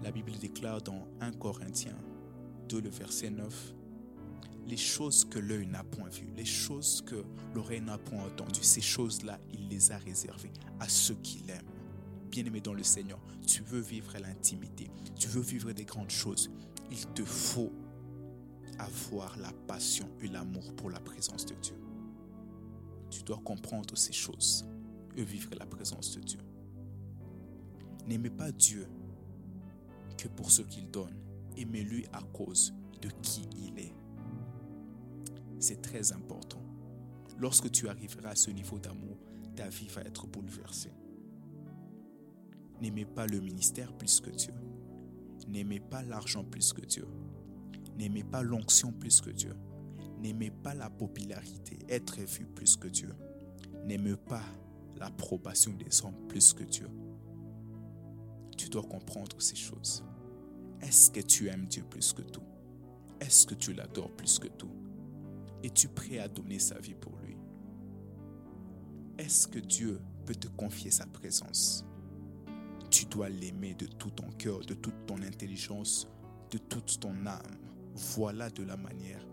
La 0.03 0.11
Bible 0.11 0.31
déclare 0.39 0.81
dans 0.81 1.07
1 1.21 1.31
Corinthiens 1.33 1.97
2, 2.69 2.81
le 2.81 2.89
verset 2.89 3.29
9, 3.29 3.73
les 4.67 4.77
choses 4.77 5.25
que 5.25 5.39
l'œil 5.39 5.65
n'a 5.65 5.83
point 5.83 6.09
vues, 6.09 6.29
les 6.35 6.45
choses 6.45 7.01
que 7.01 7.23
l'oreille 7.55 7.81
n'a 7.81 7.97
point 7.97 8.25
entendues, 8.25 8.63
ces 8.63 8.81
choses-là, 8.81 9.39
il 9.53 9.69
les 9.69 9.91
a 9.91 9.97
réservées 9.97 10.51
à 10.79 10.89
ceux 10.89 11.15
qui 11.15 11.39
l'aiment. 11.39 11.65
Bien-aimé 12.29 12.59
dans 12.59 12.73
le 12.73 12.83
Seigneur, 12.83 13.19
tu 13.45 13.63
veux 13.63 13.79
vivre 13.79 14.13
l'intimité, 14.19 14.91
tu 15.17 15.29
veux 15.29 15.41
vivre 15.41 15.71
des 15.71 15.85
grandes 15.85 16.11
choses, 16.11 16.51
il 16.91 17.07
te 17.07 17.23
faut 17.23 17.71
avoir 18.77 19.37
la 19.37 19.51
passion 19.67 20.09
et 20.21 20.27
l'amour 20.27 20.75
pour 20.75 20.89
la 20.89 20.99
présence 20.99 21.45
de 21.45 21.55
Dieu. 21.55 21.86
Tu 23.09 23.23
dois 23.23 23.39
comprendre 23.43 23.97
ces 23.97 24.13
choses 24.13 24.65
et 25.15 25.23
vivre 25.23 25.49
la 25.57 25.65
présence 25.65 26.15
de 26.15 26.21
Dieu. 26.21 26.39
N'aimez 28.05 28.29
pas 28.29 28.51
Dieu 28.51 28.87
que 30.17 30.27
pour 30.27 30.51
ce 30.51 30.61
qu'il 30.61 30.89
donne, 30.89 31.15
aimez-lui 31.57 32.05
à 32.13 32.21
cause 32.33 32.73
de 33.01 33.09
qui 33.21 33.47
il 33.57 33.79
est. 33.79 33.93
C'est 35.59 35.81
très 35.81 36.11
important. 36.11 36.61
Lorsque 37.37 37.71
tu 37.71 37.89
arriveras 37.89 38.29
à 38.29 38.35
ce 38.35 38.51
niveau 38.51 38.79
d'amour, 38.79 39.17
ta 39.55 39.69
vie 39.69 39.87
va 39.87 40.01
être 40.01 40.27
bouleversée. 40.27 40.93
N'aimez 42.81 43.05
pas 43.05 43.25
le 43.25 43.39
ministère 43.39 43.91
plus 43.93 44.21
que 44.21 44.29
Dieu. 44.29 44.53
N'aimez 45.47 45.79
pas 45.79 46.03
l'argent 46.03 46.43
plus 46.43 46.73
que 46.73 46.85
Dieu. 46.85 47.07
N'aimez 47.97 48.23
pas 48.23 48.43
l'onction 48.43 48.91
plus 48.91 49.21
que 49.21 49.31
Dieu. 49.31 49.55
N'aimez 50.19 50.51
pas 50.51 50.73
la 50.73 50.89
popularité, 50.89 51.77
être 51.87 52.19
vu 52.19 52.45
plus 52.45 52.75
que 52.75 52.87
Dieu. 52.87 53.13
N'aimez 53.85 54.15
pas 54.15 54.43
l'approbation 54.97 55.73
des 55.73 56.03
hommes 56.03 56.27
plus 56.27 56.53
que 56.53 56.63
Dieu. 56.63 56.89
Tu 58.57 58.69
dois 58.69 58.83
comprendre 58.83 59.39
ces 59.39 59.55
choses. 59.55 60.03
Est-ce 60.81 61.11
que 61.11 61.21
tu 61.21 61.47
aimes 61.47 61.67
Dieu 61.67 61.83
plus 61.83 62.13
que 62.13 62.23
tout? 62.23 62.43
Est-ce 63.19 63.45
que 63.45 63.55
tu 63.55 63.73
l'adores 63.73 64.11
plus 64.11 64.39
que 64.39 64.47
tout? 64.47 64.71
Es-tu 65.63 65.87
prêt 65.87 66.19
à 66.19 66.27
donner 66.27 66.59
sa 66.59 66.79
vie 66.79 66.95
pour 66.95 67.15
lui? 67.17 67.37
Est-ce 69.17 69.47
que 69.47 69.59
Dieu 69.59 69.99
peut 70.25 70.35
te 70.35 70.47
confier 70.47 70.91
sa 70.91 71.05
présence? 71.05 71.85
Tu 72.89 73.05
dois 73.05 73.29
l'aimer 73.29 73.73
de 73.75 73.85
tout 73.85 74.11
ton 74.11 74.29
cœur, 74.31 74.61
de 74.61 74.73
toute 74.73 75.05
ton 75.05 75.21
intelligence, 75.21 76.07
de 76.51 76.57
toute 76.57 76.99
ton 76.99 77.25
âme. 77.25 77.57
Voilà 77.93 78.49
de 78.49 78.63
la 78.63 78.77
manière 78.77 79.26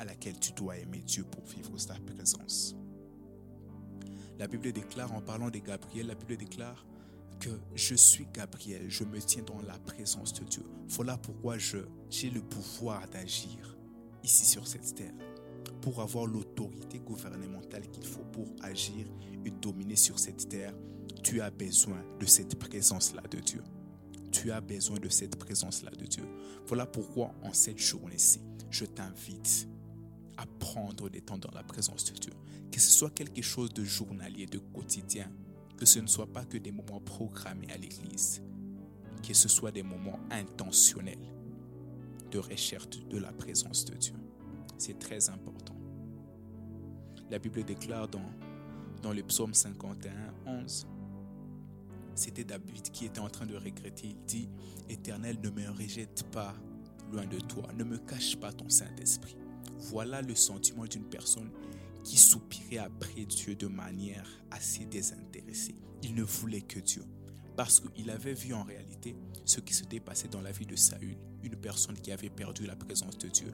à 0.00 0.04
laquelle 0.04 0.38
tu 0.40 0.52
dois 0.52 0.78
aimer 0.78 1.02
Dieu 1.06 1.24
pour 1.24 1.44
vivre 1.44 1.76
sa 1.76 1.94
présence. 1.94 2.74
La 4.38 4.48
Bible 4.48 4.72
déclare, 4.72 5.12
en 5.12 5.20
parlant 5.20 5.50
de 5.50 5.58
Gabriel, 5.58 6.06
la 6.06 6.14
Bible 6.14 6.38
déclare 6.38 6.86
que 7.38 7.50
je 7.74 7.94
suis 7.94 8.26
Gabriel, 8.32 8.88
je 8.88 9.04
me 9.04 9.18
tiens 9.18 9.42
dans 9.42 9.60
la 9.60 9.78
présence 9.78 10.32
de 10.32 10.44
Dieu. 10.44 10.64
Voilà 10.88 11.18
pourquoi 11.18 11.58
j'ai 11.58 12.30
le 12.30 12.40
pouvoir 12.40 13.06
d'agir 13.08 13.76
ici 14.24 14.46
sur 14.46 14.66
cette 14.66 14.94
terre, 14.94 15.12
pour 15.82 16.00
avoir 16.00 16.26
l'autorité 16.26 16.98
gouvernementale 16.98 17.86
qu'il 17.90 18.04
faut 18.06 18.24
pour 18.32 18.46
agir 18.62 19.06
et 19.44 19.50
dominer 19.50 19.96
sur 19.96 20.18
cette 20.18 20.48
terre. 20.48 20.74
Tu 21.22 21.42
as 21.42 21.50
besoin 21.50 22.02
de 22.18 22.24
cette 22.24 22.58
présence-là 22.58 23.22
de 23.30 23.38
Dieu. 23.38 23.62
Tu 24.32 24.50
as 24.50 24.62
besoin 24.62 24.98
de 24.98 25.08
cette 25.10 25.36
présence-là 25.36 25.90
de 25.90 26.06
Dieu. 26.06 26.24
Voilà 26.66 26.86
pourquoi 26.86 27.34
en 27.42 27.52
cette 27.52 27.78
journée-ci, 27.78 28.40
je 28.70 28.86
t'invite 28.86 29.68
à 30.40 30.46
prendre 30.58 31.08
des 31.10 31.20
temps 31.20 31.38
dans 31.38 31.50
la 31.52 31.62
présence 31.62 32.04
de 32.12 32.18
Dieu. 32.18 32.32
Que 32.72 32.80
ce 32.80 32.90
soit 32.90 33.10
quelque 33.10 33.42
chose 33.42 33.72
de 33.72 33.84
journalier, 33.84 34.46
de 34.46 34.58
quotidien, 34.58 35.30
que 35.76 35.84
ce 35.84 35.98
ne 35.98 36.06
soit 36.06 36.26
pas 36.26 36.44
que 36.44 36.56
des 36.56 36.72
moments 36.72 37.00
programmés 37.00 37.70
à 37.70 37.76
l'église, 37.76 38.42
que 39.26 39.34
ce 39.34 39.48
soit 39.48 39.70
des 39.70 39.82
moments 39.82 40.18
intentionnels 40.30 41.18
de 42.30 42.38
recherche 42.38 42.88
de 43.08 43.18
la 43.18 43.32
présence 43.32 43.84
de 43.84 43.94
Dieu. 43.94 44.14
C'est 44.78 44.98
très 44.98 45.28
important. 45.28 45.76
La 47.30 47.38
Bible 47.38 47.62
déclare 47.64 48.08
dans, 48.08 48.30
dans 49.02 49.12
le 49.12 49.22
psaume 49.22 49.52
51, 49.52 50.10
11, 50.46 50.86
c'était 52.14 52.44
David 52.44 52.90
qui 52.90 53.06
était 53.06 53.20
en 53.20 53.28
train 53.28 53.46
de 53.46 53.56
regretter. 53.56 54.08
Il 54.08 54.24
dit, 54.26 54.48
Éternel, 54.88 55.38
ne 55.42 55.50
me 55.50 55.68
rejette 55.70 56.24
pas 56.30 56.54
loin 57.12 57.26
de 57.26 57.40
toi, 57.40 57.64
ne 57.76 57.84
me 57.84 57.98
cache 57.98 58.36
pas 58.36 58.52
ton 58.52 58.68
Saint-Esprit. 58.68 59.36
Voilà 59.78 60.22
le 60.22 60.34
sentiment 60.34 60.84
d'une 60.84 61.04
personne 61.04 61.50
qui 62.04 62.16
soupirait 62.16 62.78
après 62.78 63.24
Dieu 63.24 63.54
de 63.54 63.66
manière 63.66 64.28
assez 64.50 64.84
désintéressée. 64.84 65.74
Il 66.02 66.14
ne 66.14 66.22
voulait 66.22 66.62
que 66.62 66.80
Dieu. 66.80 67.04
Parce 67.56 67.80
qu'il 67.80 68.10
avait 68.10 68.34
vu 68.34 68.54
en 68.54 68.62
réalité 68.62 69.16
ce 69.44 69.60
qui 69.60 69.74
s'était 69.74 70.00
passé 70.00 70.28
dans 70.28 70.40
la 70.40 70.52
vie 70.52 70.66
de 70.66 70.76
Saül, 70.76 71.16
une 71.42 71.56
personne 71.56 71.96
qui 71.96 72.12
avait 72.12 72.30
perdu 72.30 72.66
la 72.66 72.76
présence 72.76 73.18
de 73.18 73.28
Dieu. 73.28 73.52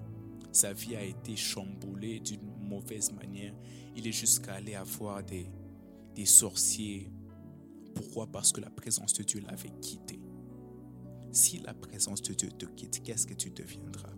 Sa 0.52 0.72
vie 0.72 0.96
a 0.96 1.02
été 1.02 1.36
chamboulée 1.36 2.20
d'une 2.20 2.46
mauvaise 2.60 3.12
manière. 3.12 3.54
Il 3.96 4.06
est 4.06 4.12
jusqu'à 4.12 4.54
aller 4.54 4.74
avoir 4.74 5.22
des, 5.24 5.50
des 6.14 6.26
sorciers. 6.26 7.10
Pourquoi? 7.94 8.26
Parce 8.26 8.52
que 8.52 8.60
la 8.60 8.70
présence 8.70 9.12
de 9.14 9.22
Dieu 9.22 9.40
l'avait 9.40 9.72
quitté. 9.80 10.20
Si 11.32 11.58
la 11.58 11.74
présence 11.74 12.22
de 12.22 12.32
Dieu 12.32 12.50
te 12.50 12.66
quitte, 12.66 13.02
qu'est-ce 13.02 13.26
que 13.26 13.34
tu 13.34 13.50
deviendras? 13.50 14.15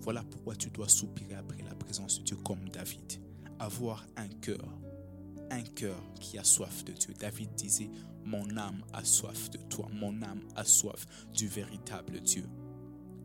Voilà 0.00 0.22
pourquoi 0.22 0.56
tu 0.56 0.70
dois 0.70 0.88
soupirer 0.88 1.34
après 1.34 1.62
la 1.62 1.74
présence 1.74 2.18
de 2.18 2.24
Dieu 2.24 2.36
comme 2.36 2.68
David 2.70 3.20
avoir 3.60 4.06
un 4.16 4.28
cœur, 4.28 4.66
un 5.50 5.62
cœur 5.62 6.02
qui 6.18 6.38
a 6.38 6.44
soif 6.44 6.82
de 6.84 6.92
Dieu. 6.92 7.14
David 7.18 7.54
disait, 7.54 7.90
mon 8.24 8.56
âme 8.56 8.82
a 8.92 9.04
soif 9.04 9.50
de 9.50 9.58
toi, 9.58 9.88
mon 9.92 10.22
âme 10.22 10.42
a 10.56 10.64
soif 10.64 11.06
du 11.34 11.46
véritable 11.46 12.20
Dieu. 12.20 12.44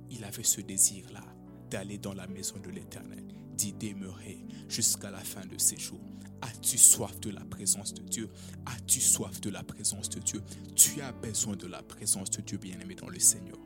Il 0.09 0.23
avait 0.23 0.43
ce 0.43 0.61
désir-là 0.61 1.23
d'aller 1.69 1.97
dans 1.97 2.13
la 2.13 2.27
maison 2.27 2.57
de 2.59 2.69
l'Éternel, 2.69 3.25
d'y 3.55 3.73
demeurer 3.73 4.45
jusqu'à 4.67 5.09
la 5.09 5.19
fin 5.19 5.45
de 5.45 5.57
ses 5.57 5.77
jours. 5.77 6.03
As-tu 6.41 6.77
soif 6.77 7.19
de 7.21 7.29
la 7.29 7.45
présence 7.45 7.93
de 7.93 8.03
Dieu? 8.03 8.29
As-tu 8.65 8.99
soif 8.99 9.39
de 9.39 9.49
la 9.49 9.63
présence 9.63 10.09
de 10.09 10.19
Dieu? 10.19 10.43
Tu 10.75 11.01
as 11.01 11.13
besoin 11.13 11.55
de 11.55 11.65
la 11.65 11.81
présence 11.81 12.29
de 12.29 12.41
Dieu, 12.41 12.57
bien-aimé 12.57 12.95
dans 12.95 13.09
le 13.09 13.19
Seigneur. 13.19 13.57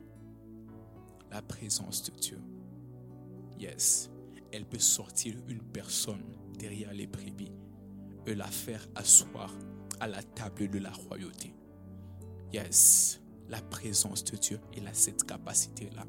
La 1.30 1.42
présence 1.42 2.04
de 2.04 2.18
Dieu. 2.18 2.38
Yes, 3.60 4.10
elle 4.52 4.64
peut 4.64 4.78
sortir 4.78 5.36
une 5.46 5.60
personne 5.60 6.22
derrière 6.58 6.94
les 6.94 7.06
brebis 7.06 7.52
et 8.26 8.34
la 8.34 8.46
faire 8.46 8.86
asseoir 8.94 9.54
à 10.00 10.08
la 10.08 10.22
table 10.22 10.70
de 10.70 10.78
la 10.78 10.90
royauté. 10.90 11.54
Yes, 12.54 13.20
la 13.50 13.60
présence 13.60 14.24
de 14.24 14.36
Dieu, 14.38 14.58
a 14.86 14.94
cette 14.94 15.24
capacité-là 15.24 16.06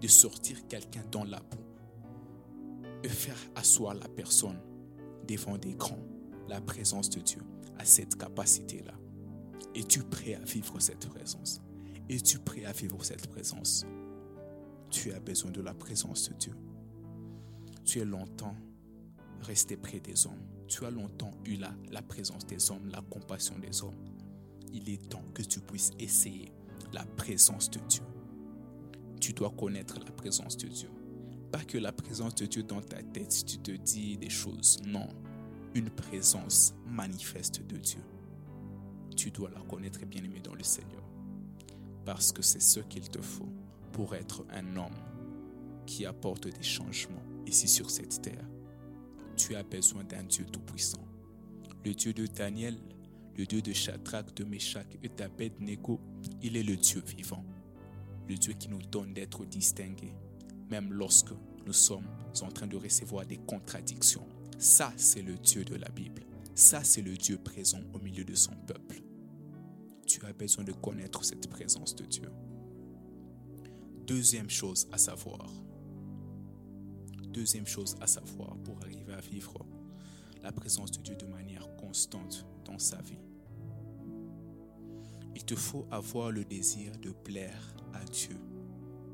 de 0.00 0.08
sortir 0.08 0.66
quelqu'un 0.66 1.04
dans 1.12 1.22
la 1.22 1.38
boue 1.38 1.64
et 3.04 3.08
faire 3.08 3.38
asseoir 3.54 3.94
la 3.94 4.08
personne 4.08 4.60
devant 5.28 5.56
des 5.56 5.74
grands. 5.74 6.04
La 6.48 6.60
présence 6.60 7.08
de 7.08 7.20
Dieu 7.20 7.42
a 7.78 7.84
cette 7.84 8.16
capacité-là. 8.16 8.94
Es-tu 9.76 10.02
prêt 10.02 10.34
à 10.34 10.40
vivre 10.40 10.80
cette 10.80 11.08
présence? 11.08 11.60
Es-tu 12.08 12.40
prêt 12.40 12.64
à 12.64 12.72
vivre 12.72 13.02
cette 13.04 13.28
présence? 13.28 13.86
Tu 14.94 15.12
as 15.12 15.18
besoin 15.18 15.50
de 15.50 15.60
la 15.60 15.74
présence 15.74 16.30
de 16.30 16.34
Dieu. 16.34 16.52
Tu 17.84 17.98
es 17.98 18.04
longtemps 18.04 18.54
resté 19.40 19.76
près 19.76 19.98
des 19.98 20.24
hommes. 20.24 20.46
Tu 20.68 20.84
as 20.84 20.90
longtemps 20.90 21.32
eu 21.44 21.56
la, 21.56 22.00
présence 22.02 22.46
des 22.46 22.70
hommes, 22.70 22.88
la 22.92 23.02
compassion 23.02 23.58
des 23.58 23.82
hommes. 23.82 23.98
Il 24.72 24.88
est 24.88 25.10
temps 25.10 25.24
que 25.34 25.42
tu 25.42 25.58
puisses 25.58 25.90
essayer 25.98 26.52
la 26.92 27.04
présence 27.04 27.68
de 27.70 27.80
Dieu. 27.88 28.04
Tu 29.20 29.32
dois 29.32 29.50
connaître 29.50 29.98
la 29.98 30.12
présence 30.12 30.56
de 30.56 30.68
Dieu. 30.68 30.90
Pas 31.50 31.64
que 31.64 31.76
la 31.76 31.92
présence 31.92 32.36
de 32.36 32.46
Dieu 32.46 32.62
dans 32.62 32.80
ta 32.80 33.02
tête, 33.02 33.44
tu 33.44 33.58
te 33.58 33.72
dis 33.72 34.16
des 34.16 34.30
choses. 34.30 34.78
Non, 34.86 35.08
une 35.74 35.90
présence 35.90 36.72
manifeste 36.86 37.66
de 37.66 37.78
Dieu. 37.78 38.02
Tu 39.16 39.32
dois 39.32 39.50
la 39.50 39.60
connaître 39.62 40.06
bien 40.06 40.22
aimé 40.22 40.40
dans 40.40 40.54
le 40.54 40.62
Seigneur. 40.62 41.02
Parce 42.04 42.30
que 42.30 42.42
c'est 42.42 42.62
ce 42.62 42.78
qu'il 42.78 43.08
te 43.08 43.20
faut 43.20 43.52
pour 43.94 44.16
être 44.16 44.44
un 44.50 44.76
homme 44.76 44.98
qui 45.86 46.04
apporte 46.04 46.48
des 46.48 46.62
changements 46.62 47.22
ici 47.46 47.68
sur 47.68 47.88
cette 47.90 48.20
terre. 48.20 48.44
Tu 49.36 49.54
as 49.54 49.62
besoin 49.62 50.02
d'un 50.02 50.24
Dieu 50.24 50.44
tout-puissant. 50.44 51.06
Le 51.84 51.94
Dieu 51.94 52.12
de 52.12 52.26
Daniel, 52.26 52.76
le 53.38 53.46
Dieu 53.46 53.62
de 53.62 53.72
Shadrach, 53.72 54.34
de 54.34 54.42
Meshach 54.44 54.86
et 55.02 55.08
d'Abednego, 55.08 56.00
il 56.42 56.56
est 56.56 56.64
le 56.64 56.76
Dieu 56.76 57.02
vivant. 57.06 57.44
Le 58.28 58.34
Dieu 58.34 58.54
qui 58.54 58.68
nous 58.68 58.82
donne 58.82 59.14
d'être 59.14 59.44
distingués, 59.44 60.14
même 60.70 60.92
lorsque 60.92 61.32
nous 61.64 61.72
sommes 61.72 62.08
en 62.42 62.48
train 62.48 62.66
de 62.66 62.76
recevoir 62.76 63.24
des 63.24 63.38
contradictions. 63.38 64.26
Ça, 64.58 64.92
c'est 64.96 65.22
le 65.22 65.34
Dieu 65.34 65.64
de 65.64 65.76
la 65.76 65.88
Bible. 65.90 66.22
Ça, 66.56 66.82
c'est 66.82 67.02
le 67.02 67.16
Dieu 67.16 67.38
présent 67.38 67.80
au 67.92 67.98
milieu 68.00 68.24
de 68.24 68.34
son 68.34 68.56
peuple. 68.66 69.02
Tu 70.04 70.24
as 70.26 70.32
besoin 70.32 70.64
de 70.64 70.72
connaître 70.72 71.24
cette 71.24 71.48
présence 71.48 71.94
de 71.94 72.04
Dieu. 72.04 72.28
Deuxième 74.06 74.50
chose 74.50 74.86
à 74.92 74.98
savoir. 74.98 75.50
Deuxième 77.28 77.66
chose 77.66 77.96
à 78.02 78.06
savoir 78.06 78.54
pour 78.58 78.78
arriver 78.82 79.14
à 79.14 79.20
vivre 79.22 79.64
la 80.42 80.52
présence 80.52 80.90
de 80.90 81.00
Dieu 81.00 81.16
de 81.16 81.24
manière 81.24 81.74
constante 81.76 82.46
dans 82.66 82.78
sa 82.78 83.00
vie. 83.00 83.24
Il 85.34 85.42
te 85.44 85.54
faut 85.54 85.86
avoir 85.90 86.32
le 86.32 86.44
désir 86.44 86.92
de 86.98 87.12
plaire 87.12 87.74
à 87.94 88.04
Dieu 88.04 88.36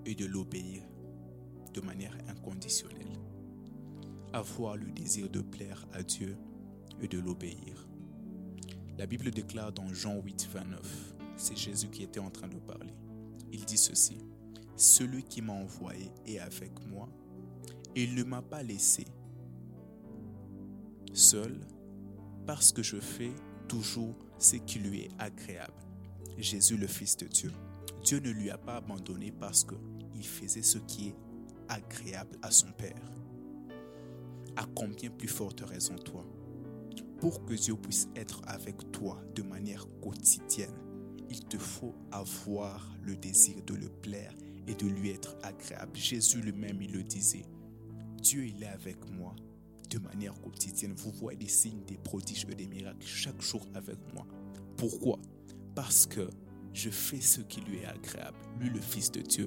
et 0.07 0.17
de 0.17 0.27
l'obéir 0.27 0.83
de 1.73 1.81
manière 1.83 2.19
inconditionnelle. 2.29 3.17
Avoir 4.33 4.77
le 4.77 4.91
désir 4.91 5.31
de 5.31 5.41
plaire 5.41 5.87
à 5.93 6.03
Dieu 6.03 6.37
et 7.01 7.07
de 7.07 7.21
l'obéir. 7.21 7.89
La 8.99 9.07
Bible 9.07 9.31
déclare 9.31 9.71
dans 9.71 9.95
Jean 9.95 10.21
8, 10.21 10.49
29, 10.53 11.15
c'est 11.37 11.57
Jésus 11.57 11.91
qui 11.91 12.03
était 12.03 12.19
en 12.19 12.31
train 12.31 12.49
de 12.49 12.59
parler. 12.59 12.93
Il 13.53 13.65
dit 13.65 13.79
ceci, 13.79 14.19
Celui 14.81 15.23
qui 15.25 15.43
m'a 15.43 15.53
envoyé 15.53 16.11
est 16.27 16.39
avec 16.39 16.73
moi 16.87 17.07
il 17.97 18.15
ne 18.15 18.23
m'a 18.23 18.41
pas 18.41 18.63
laissé 18.63 19.05
seul 21.13 21.61
parce 22.47 22.73
que 22.73 22.83
je 22.83 22.99
fais 22.99 23.33
toujours 23.69 24.15
ce 24.39 24.57
qui 24.57 24.79
lui 24.79 25.01
est 25.03 25.11
agréable. 25.19 25.75
Jésus 26.39 26.77
le 26.77 26.87
Fils 26.87 27.17
de 27.17 27.27
Dieu. 27.27 27.53
Dieu 28.05 28.21
ne 28.21 28.31
lui 28.31 28.51
a 28.51 28.57
pas 28.57 28.77
abandonné 28.77 29.33
parce 29.33 29.65
qu'il 29.65 30.27
faisait 30.27 30.63
ce 30.63 30.79
qui 30.79 31.09
est 31.09 31.17
agréable 31.69 32.39
à 32.41 32.51
son 32.51 32.73
Père. 32.73 33.11
À 34.57 34.65
combien 34.75 35.11
plus 35.11 35.29
forte 35.29 35.61
raison 35.61 35.97
toi 35.97 36.25
Pour 37.21 37.45
que 37.45 37.55
Dieu 37.55 37.77
puisse 37.77 38.09
être 38.17 38.41
avec 38.47 38.91
toi 38.93 39.21
de 39.35 39.43
manière 39.43 39.87
quotidienne, 40.01 40.75
il 41.29 41.45
te 41.45 41.59
faut 41.59 41.95
avoir 42.11 42.97
le 43.03 43.17
désir 43.17 43.63
de 43.67 43.75
le 43.75 43.89
plaire 43.89 44.33
et 44.67 44.75
de 44.75 44.87
lui 44.87 45.11
être 45.11 45.37
agréable. 45.43 45.97
Jésus 45.97 46.41
lui-même, 46.41 46.81
il 46.83 46.93
le 46.93 47.03
disait, 47.03 47.45
Dieu, 48.21 48.47
il 48.47 48.63
est 48.63 48.69
avec 48.69 48.99
moi 49.11 49.35
de 49.91 49.99
manière 49.99 50.35
quotidienne. 50.41 50.95
Vous 50.97 51.11
voyez 51.11 51.39
des 51.39 51.49
signes, 51.49 51.85
des 51.87 51.97
prodiges 51.97 52.47
et 52.51 52.55
des 52.55 52.67
miracles 52.67 53.05
chaque 53.05 53.41
jour 53.41 53.67
avec 53.75 53.99
moi. 54.15 54.27
Pourquoi? 54.77 55.19
Parce 55.75 56.07
que 56.07 56.29
je 56.73 56.91
fais 56.91 57.21
ce 57.21 57.41
qui 57.41 57.61
lui 57.63 57.79
est 57.79 57.87
agréable. 57.87 58.37
Lui, 58.61 58.71
le 58.71 58.81
Fils 58.81 59.11
de 59.11 59.21
Dieu, 59.21 59.47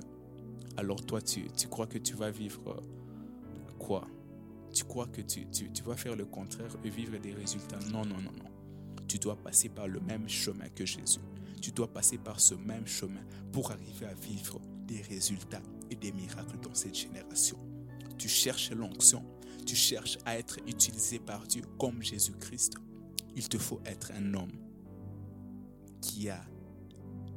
alors 0.77 1.03
toi, 1.05 1.21
tu, 1.21 1.45
crois 1.69 1.87
que 1.87 1.97
tu 1.97 2.15
vas 2.15 2.31
vivre 2.31 2.61
euh, 2.67 3.71
quoi? 3.77 4.07
Tu 4.73 4.83
crois 4.83 5.05
que 5.07 5.21
tu, 5.21 5.45
tu, 5.47 5.71
tu 5.71 5.83
vas 5.83 5.95
faire 5.95 6.15
le 6.15 6.25
contraire 6.25 6.75
et 6.83 6.89
vivre 6.89 7.17
des 7.17 7.33
résultats? 7.33 7.79
Non, 7.91 8.05
non, 8.05 8.17
non, 8.17 8.31
non. 8.31 8.49
Tu 9.07 9.19
dois 9.19 9.35
passer 9.35 9.69
par 9.69 9.87
le 9.87 9.99
même 9.99 10.27
chemin 10.27 10.67
que 10.69 10.85
Jésus. 10.85 11.19
Tu 11.61 11.71
dois 11.71 11.87
passer 11.87 12.17
par 12.17 12.39
ce 12.39 12.55
même 12.55 12.87
chemin 12.87 13.21
pour 13.51 13.71
arriver 13.71 14.07
à 14.07 14.13
vivre 14.15 14.59
des 14.85 15.01
résultats 15.01 15.61
et 15.89 15.95
des 15.95 16.11
miracles 16.11 16.59
dans 16.61 16.73
cette 16.73 16.95
génération. 16.95 17.57
Tu 18.17 18.27
cherches 18.27 18.71
l'onction, 18.71 19.25
tu 19.65 19.75
cherches 19.75 20.17
à 20.25 20.37
être 20.37 20.57
utilisé 20.67 21.19
par 21.19 21.45
Dieu 21.47 21.63
comme 21.79 22.01
Jésus-Christ. 22.01 22.75
Il 23.35 23.47
te 23.49 23.57
faut 23.57 23.81
être 23.85 24.11
un 24.11 24.33
homme 24.33 24.51
qui 26.01 26.29
a 26.29 26.43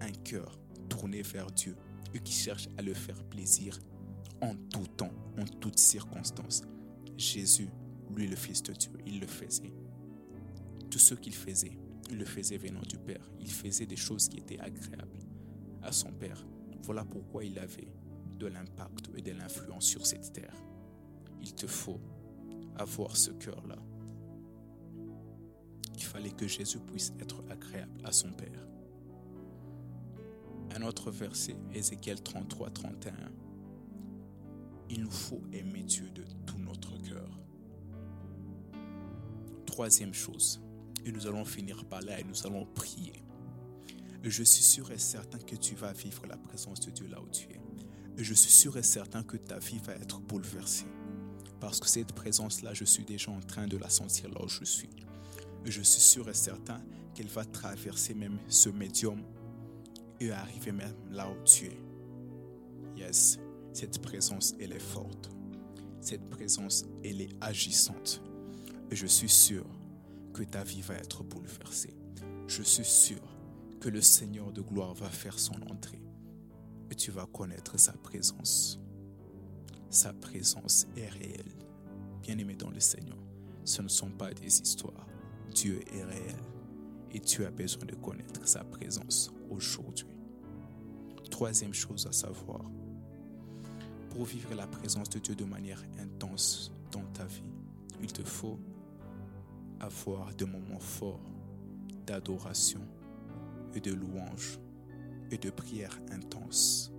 un 0.01 0.13
cœur 0.25 0.59
tourné 0.89 1.23
vers 1.23 1.51
Dieu 1.51 1.77
et 2.15 2.21
qui 2.21 2.33
cherche 2.33 2.69
à 2.77 2.83
le 2.83 2.95
faire 2.95 3.23
plaisir 3.25 3.79
en 4.43 4.55
tout 4.55 4.87
temps, 4.97 5.13
en 5.39 5.45
toutes 5.45 5.79
circonstances. 5.79 6.63
Jésus, 7.17 7.69
lui 8.15 8.27
le 8.27 8.37
Fils 8.37 8.63
de 8.63 8.73
Dieu, 8.73 8.93
il 9.07 9.21
le 9.21 9.27
faisait. 9.27 9.73
Tout 10.91 10.99
ce 10.99 11.15
qu'il 11.15 11.35
faisait, 11.35 11.79
il 12.11 12.19
le 12.19 12.25
faisait 12.25 12.59
venant 12.59 12.83
du 12.83 12.99
Père. 12.99 13.31
Il 13.41 13.51
faisait 13.51 13.87
des 13.87 13.97
choses 13.97 14.29
qui 14.29 14.39
étaient 14.39 14.61
agréables 14.61 15.19
à 15.83 15.93
son 15.93 16.13
Père. 16.13 16.45
Voilà 16.87 17.05
pourquoi 17.05 17.43
il 17.43 17.59
avait 17.59 17.89
de 18.39 18.47
l'impact 18.47 19.11
et 19.17 19.21
de 19.21 19.33
l'influence 19.33 19.87
sur 19.87 20.07
cette 20.07 20.33
terre. 20.33 20.55
Il 21.43 21.53
te 21.53 21.67
faut 21.67 21.99
avoir 22.77 23.17
ce 23.17 23.33
cœur-là. 23.33 23.75
Il 25.97 26.03
fallait 26.05 26.31
que 26.31 26.47
Jésus 26.47 26.79
puisse 26.79 27.13
être 27.19 27.43
agréable 27.51 28.01
à 28.05 28.13
son 28.13 28.31
Père. 28.31 28.69
Un 30.77 30.83
autre 30.83 31.11
verset, 31.11 31.57
Ézéchiel 31.75 32.23
33, 32.23 32.71
31. 32.71 33.15
Il 34.89 35.03
nous 35.03 35.11
faut 35.11 35.43
aimer 35.53 35.83
Dieu 35.83 36.09
de 36.11 36.23
tout 36.47 36.59
notre 36.59 36.97
cœur. 37.03 37.41
Troisième 39.67 40.15
chose, 40.15 40.63
et 41.05 41.11
nous 41.11 41.27
allons 41.27 41.45
finir 41.45 41.85
par 41.87 42.03
là 42.03 42.21
et 42.21 42.25
nous 42.25 42.47
allons 42.47 42.65
prier. 42.65 43.26
Je 44.23 44.43
suis 44.43 44.65
sûr 44.65 44.91
et 44.91 44.99
certain 44.99 45.39
que 45.39 45.55
tu 45.57 45.75
vas 45.75 45.93
vivre 45.93 46.27
la 46.27 46.37
présence 46.37 46.81
de 46.81 46.91
Dieu 46.91 47.07
là 47.07 47.21
où 47.21 47.29
tu 47.29 47.49
es. 47.51 47.61
Je 48.17 48.35
suis 48.35 48.51
sûr 48.51 48.77
et 48.77 48.83
certain 48.83 49.23
que 49.23 49.37
ta 49.37 49.59
vie 49.59 49.79
va 49.79 49.95
être 49.95 50.21
bouleversée. 50.21 50.87
Parce 51.61 51.81
que 51.81 51.89
cette 51.89 52.13
présence-là, 52.13 52.75
je 52.75 52.85
suis 52.85 53.05
déjà 53.05 53.31
en 53.31 53.41
train 53.41 53.67
de 53.67 53.77
la 53.77 53.89
sentir 53.89 54.29
là 54.31 54.43
où 54.43 54.49
je 54.49 54.65
suis. 54.65 54.91
Je 55.65 55.83
suis 55.83 56.01
sûr 56.01 56.29
et 56.29 56.35
certain 56.35 56.81
qu'elle 57.15 57.29
va 57.29 57.45
traverser 57.45 58.15
même 58.15 58.39
ce 58.49 58.69
médium 58.69 59.23
et 60.21 60.31
arriver 60.31 60.73
même 60.73 60.95
là 61.11 61.29
où 61.31 61.45
tu 61.45 61.67
es. 61.67 61.79
Yes, 62.97 63.39
cette 63.73 64.01
présence, 64.01 64.55
elle 64.59 64.73
est 64.73 64.79
forte. 64.79 65.31
Cette 66.01 66.29
présence, 66.31 66.85
elle 67.05 67.21
est 67.21 67.37
agissante. 67.41 68.23
Et 68.91 68.97
je 68.97 69.07
suis 69.07 69.29
sûr 69.29 69.65
que 70.33 70.43
ta 70.43 70.63
vie 70.63 70.83
va 70.83 70.95
être 70.95 71.23
bouleversée. 71.25 71.95
Je 72.47 72.63
suis 72.63 72.85
sûr 72.85 73.21
que 73.81 73.89
le 73.89 74.01
Seigneur 74.01 74.53
de 74.53 74.61
gloire 74.61 74.95
va 74.95 75.09
faire 75.09 75.39
son 75.39 75.61
entrée. 75.71 76.03
Et 76.91 76.95
tu 76.95 77.11
vas 77.11 77.27
connaître 77.27 77.79
sa 77.79 77.93
présence. 77.93 78.81
Sa 79.91 80.13
présence 80.13 80.87
est 80.97 81.09
réelle. 81.09 81.53
Bien-aimé 82.23 82.57
dans 82.57 82.71
le 82.71 82.81
Seigneur, 82.81 83.19
ce 83.65 83.83
ne 83.83 83.89
sont 83.89 84.11
pas 84.11 84.33
des 84.33 84.61
histoires. 84.61 85.07
Dieu 85.55 85.81
est 85.93 86.05
réel 86.05 86.37
et 87.13 87.21
tu 87.21 87.45
as 87.45 87.51
besoin 87.51 87.87
de 87.87 87.95
connaître 87.95 88.47
sa 88.47 88.65
présence 88.65 89.33
aujourd'hui. 89.49 90.07
Troisième 91.31 91.75
chose 91.75 92.07
à 92.07 92.13
savoir, 92.13 92.63
pour 94.11 94.25
vivre 94.25 94.55
la 94.55 94.67
présence 94.67 95.09
de 95.11 95.19
Dieu 95.19 95.35
de 95.35 95.45
manière 95.45 95.83
intense 95.99 96.73
dans 96.93 97.05
ta 97.13 97.25
vie, 97.25 97.53
il 98.01 98.13
te 98.13 98.23
faut 98.23 98.59
avoir 99.81 100.35
des 100.35 100.47
moments 100.47 100.81
forts 100.81 101.21
d'adoration 102.07 102.81
et 103.77 103.81
de 103.81 103.93
louange 103.93 104.59
et 105.31 105.39
de 105.39 105.51
prière 105.51 106.01
intense. 106.11 106.93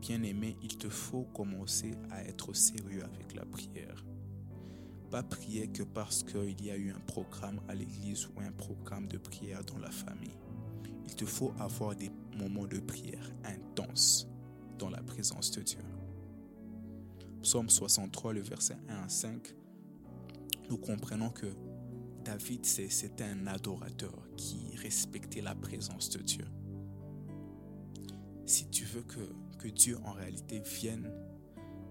Bien-aimé, 0.00 0.56
il 0.62 0.78
te 0.78 0.88
faut 0.88 1.24
commencer 1.34 1.92
à 2.10 2.24
être 2.24 2.54
sérieux 2.54 3.04
avec 3.04 3.34
la 3.34 3.44
prière. 3.44 4.04
Pas 5.10 5.22
prier 5.22 5.68
que 5.68 5.82
parce 5.82 6.22
qu'il 6.22 6.64
y 6.64 6.70
a 6.70 6.76
eu 6.76 6.90
un 6.90 7.00
programme 7.00 7.60
à 7.68 7.74
l'église 7.74 8.28
ou 8.28 8.40
un 8.40 8.52
programme 8.52 9.06
de 9.08 9.18
prière 9.18 9.62
dans 9.64 9.78
la 9.78 9.90
famille. 9.90 10.38
Il 11.04 11.14
te 11.14 11.26
faut 11.26 11.52
avoir 11.58 11.94
des 11.94 12.10
moments 12.38 12.66
de 12.66 12.78
prière 12.78 13.30
intenses 13.44 14.28
dans 14.78 14.88
la 14.88 15.02
présence 15.02 15.50
de 15.50 15.62
Dieu. 15.62 15.84
Psaume 17.42 17.68
63, 17.68 18.32
le 18.32 18.40
verset 18.40 18.76
1 18.88 18.96
à 19.04 19.08
5, 19.08 19.54
nous 20.70 20.78
comprenons 20.78 21.30
que 21.30 21.46
David, 22.30 22.64
c'était 22.64 23.24
un 23.24 23.48
adorateur 23.48 24.14
qui 24.36 24.76
respectait 24.76 25.40
la 25.40 25.56
présence 25.56 26.10
de 26.10 26.22
Dieu. 26.22 26.44
Si 28.46 28.70
tu 28.70 28.84
veux 28.84 29.02
que, 29.02 29.34
que 29.58 29.66
Dieu 29.66 29.98
en 30.04 30.12
réalité 30.12 30.60
vienne 30.60 31.10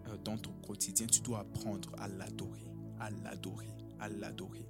euh, 0.08 0.16
dans 0.24 0.38
ton 0.38 0.54
quotidien, 0.66 1.08
tu 1.08 1.20
dois 1.20 1.40
apprendre 1.40 1.92
à 1.98 2.08
l'adorer, 2.08 2.72
à 3.02 3.10
l'adorer, 3.10 3.68
à 4.00 4.08
l'adorer. 4.08 4.66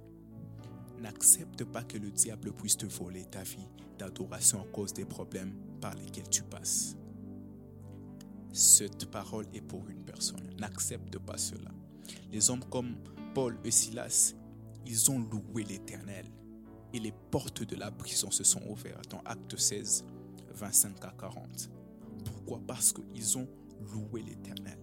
N'accepte 0.98 1.62
pas 1.62 1.84
que 1.84 1.98
le 1.98 2.10
diable 2.10 2.52
puisse 2.52 2.76
te 2.76 2.86
voler 2.86 3.26
ta 3.26 3.44
vie 3.44 3.68
d'adoration 3.96 4.62
à 4.62 4.66
cause 4.72 4.92
des 4.92 5.04
problèmes 5.04 5.54
par 5.80 5.94
lesquels 5.94 6.28
tu 6.28 6.42
passes. 6.42 6.96
Cette 8.52 9.08
parole 9.08 9.46
est 9.54 9.60
pour 9.60 9.88
une 9.88 10.02
personne. 10.02 10.50
N'accepte 10.58 11.16
pas 11.20 11.38
cela. 11.38 11.70
Les 12.32 12.50
hommes 12.50 12.64
comme 12.64 12.96
Paul 13.34 13.56
et 13.62 13.70
Silas, 13.70 14.34
ils 14.86 15.10
ont 15.10 15.18
loué 15.18 15.64
l'Éternel 15.64 16.26
et 16.92 16.98
les 16.98 17.12
portes 17.30 17.62
de 17.62 17.76
la 17.76 17.90
prison 17.90 18.30
se 18.30 18.44
sont 18.44 18.62
ouvertes 18.68 19.10
dans 19.10 19.20
Acte 19.24 19.56
16, 19.56 20.04
25 20.54 21.04
à 21.04 21.14
40. 21.18 21.70
Pourquoi? 22.24 22.60
Parce 22.66 22.92
qu'ils 22.92 23.38
ont 23.38 23.48
loué 23.92 24.22
l'Éternel. 24.22 24.78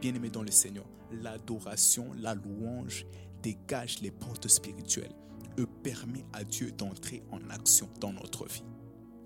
Bien-aimé 0.00 0.30
dans 0.30 0.42
le 0.42 0.50
Seigneur, 0.50 0.86
l'adoration, 1.12 2.12
la 2.14 2.34
louange 2.34 3.06
dégage 3.42 4.00
les 4.00 4.10
portes 4.10 4.48
spirituelles 4.48 5.14
et 5.58 5.66
permet 5.82 6.24
à 6.32 6.44
Dieu 6.44 6.72
d'entrer 6.72 7.22
en 7.30 7.50
action 7.50 7.88
dans 8.00 8.12
notre 8.12 8.46
vie. 8.46 8.64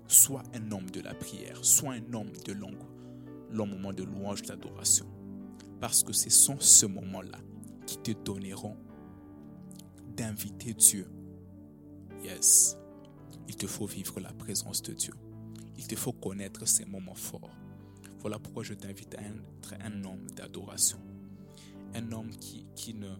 Sois 0.07 0.43
un 0.53 0.71
homme 0.71 0.89
de 0.89 1.01
la 1.01 1.13
prière, 1.13 1.63
sois 1.63 1.93
un 1.93 2.13
homme 2.13 2.31
de 2.45 2.53
langue, 2.53 2.83
le 3.49 3.63
moment 3.63 3.93
de 3.93 4.03
louange, 4.03 4.41
d'adoration. 4.41 5.07
Parce 5.79 6.03
que 6.03 6.13
ce 6.13 6.29
sont 6.29 6.59
ce 6.59 6.85
moment-là 6.85 7.39
qui 7.85 7.97
te 7.97 8.11
donneront 8.11 8.77
d'inviter 10.15 10.73
Dieu. 10.73 11.07
Yes, 12.23 12.77
il 13.47 13.55
te 13.55 13.67
faut 13.67 13.85
vivre 13.85 14.19
la 14.19 14.31
présence 14.33 14.81
de 14.81 14.93
Dieu. 14.93 15.13
Il 15.77 15.87
te 15.87 15.95
faut 15.95 16.13
connaître 16.13 16.67
ces 16.67 16.85
moments 16.85 17.15
forts. 17.15 17.51
Voilà 18.19 18.39
pourquoi 18.39 18.63
je 18.63 18.73
t'invite 18.73 19.13
à 19.15 19.21
être 19.21 19.75
un 19.81 20.03
homme 20.03 20.25
d'adoration. 20.35 20.97
Un 21.93 22.11
homme 22.11 22.31
qui, 22.31 22.65
qui 22.75 22.93
ne, 22.93 23.11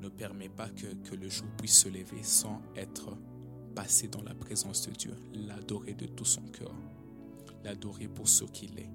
ne 0.00 0.08
permet 0.08 0.48
pas 0.48 0.68
que, 0.70 0.86
que 1.08 1.14
le 1.14 1.28
jour 1.28 1.46
puisse 1.58 1.78
se 1.78 1.88
lever 1.88 2.22
sans 2.22 2.60
être 2.74 3.16
passé 3.74 4.08
dans 4.08 4.22
la 4.22 4.34
présence 4.34 4.88
de 4.88 4.92
Dieu. 4.92 5.14
L'adorer 5.34 5.94
de 5.94 6.06
tout 6.06 6.24
son 6.24 6.42
cœur. 6.42 6.74
L'adorer 7.62 8.08
pour 8.08 8.28
ce 8.28 8.44
qu'il 8.44 8.78
est. 8.78 8.90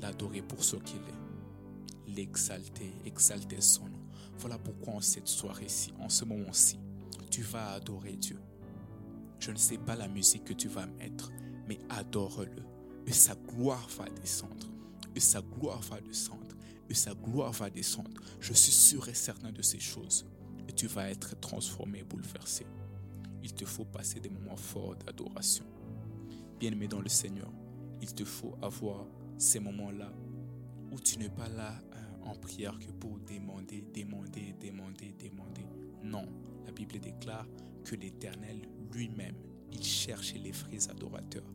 L'adorer 0.00 0.42
pour 0.42 0.62
ce 0.62 0.76
qu'il 0.76 0.98
est. 1.00 2.14
L'exalter, 2.14 2.92
exalter 3.04 3.60
son 3.60 3.84
nom. 3.88 4.05
Voilà 4.38 4.58
pourquoi 4.58 4.94
en 4.94 5.00
cette 5.00 5.28
soirée-ci, 5.28 5.92
en 5.98 6.08
ce 6.08 6.24
moment-ci, 6.24 6.78
tu 7.30 7.42
vas 7.42 7.72
adorer 7.72 8.16
Dieu. 8.16 8.38
Je 9.38 9.50
ne 9.50 9.56
sais 9.56 9.78
pas 9.78 9.96
la 9.96 10.08
musique 10.08 10.44
que 10.44 10.52
tu 10.52 10.68
vas 10.68 10.86
mettre, 10.86 11.30
mais 11.66 11.78
adore-le. 11.88 12.62
Et 13.06 13.12
sa 13.12 13.34
gloire 13.34 13.88
va 13.96 14.08
descendre. 14.10 14.66
Et 15.14 15.20
sa 15.20 15.40
gloire 15.40 15.80
va 15.82 16.00
descendre. 16.00 16.56
Et 16.88 16.94
sa 16.94 17.14
gloire 17.14 17.52
va 17.52 17.70
descendre. 17.70 18.10
Je 18.40 18.52
suis 18.52 18.72
sûr 18.72 19.08
et 19.08 19.14
certain 19.14 19.52
de 19.52 19.62
ces 19.62 19.80
choses. 19.80 20.26
Et 20.68 20.72
tu 20.72 20.86
vas 20.86 21.10
être 21.10 21.38
transformé, 21.40 22.02
bouleversé. 22.02 22.66
Il 23.42 23.52
te 23.52 23.64
faut 23.64 23.84
passer 23.84 24.20
des 24.20 24.28
moments 24.30 24.56
forts 24.56 24.96
d'adoration. 24.96 25.64
Bien-aimé 26.58 26.88
dans 26.88 27.00
le 27.00 27.08
Seigneur, 27.08 27.50
il 28.00 28.12
te 28.12 28.24
faut 28.24 28.56
avoir 28.62 29.06
ces 29.38 29.60
moments-là 29.60 30.12
où 30.90 30.98
tu 30.98 31.18
n'es 31.18 31.28
pas 31.28 31.48
là 31.48 31.80
en 32.26 32.34
prière 32.34 32.78
que 32.78 32.90
pour 32.92 33.18
demander, 33.20 33.84
demander, 33.94 34.54
demander, 34.60 35.14
demander. 35.18 35.66
Non, 36.02 36.26
la 36.64 36.72
Bible 36.72 36.98
déclare 36.98 37.46
que 37.84 37.94
l'Éternel 37.94 38.60
lui-même, 38.92 39.36
il 39.72 39.82
cherche 39.82 40.34
les 40.34 40.52
vrais 40.52 40.88
adorateurs. 40.88 41.50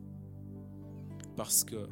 Parce 1.36 1.64
que 1.64 1.88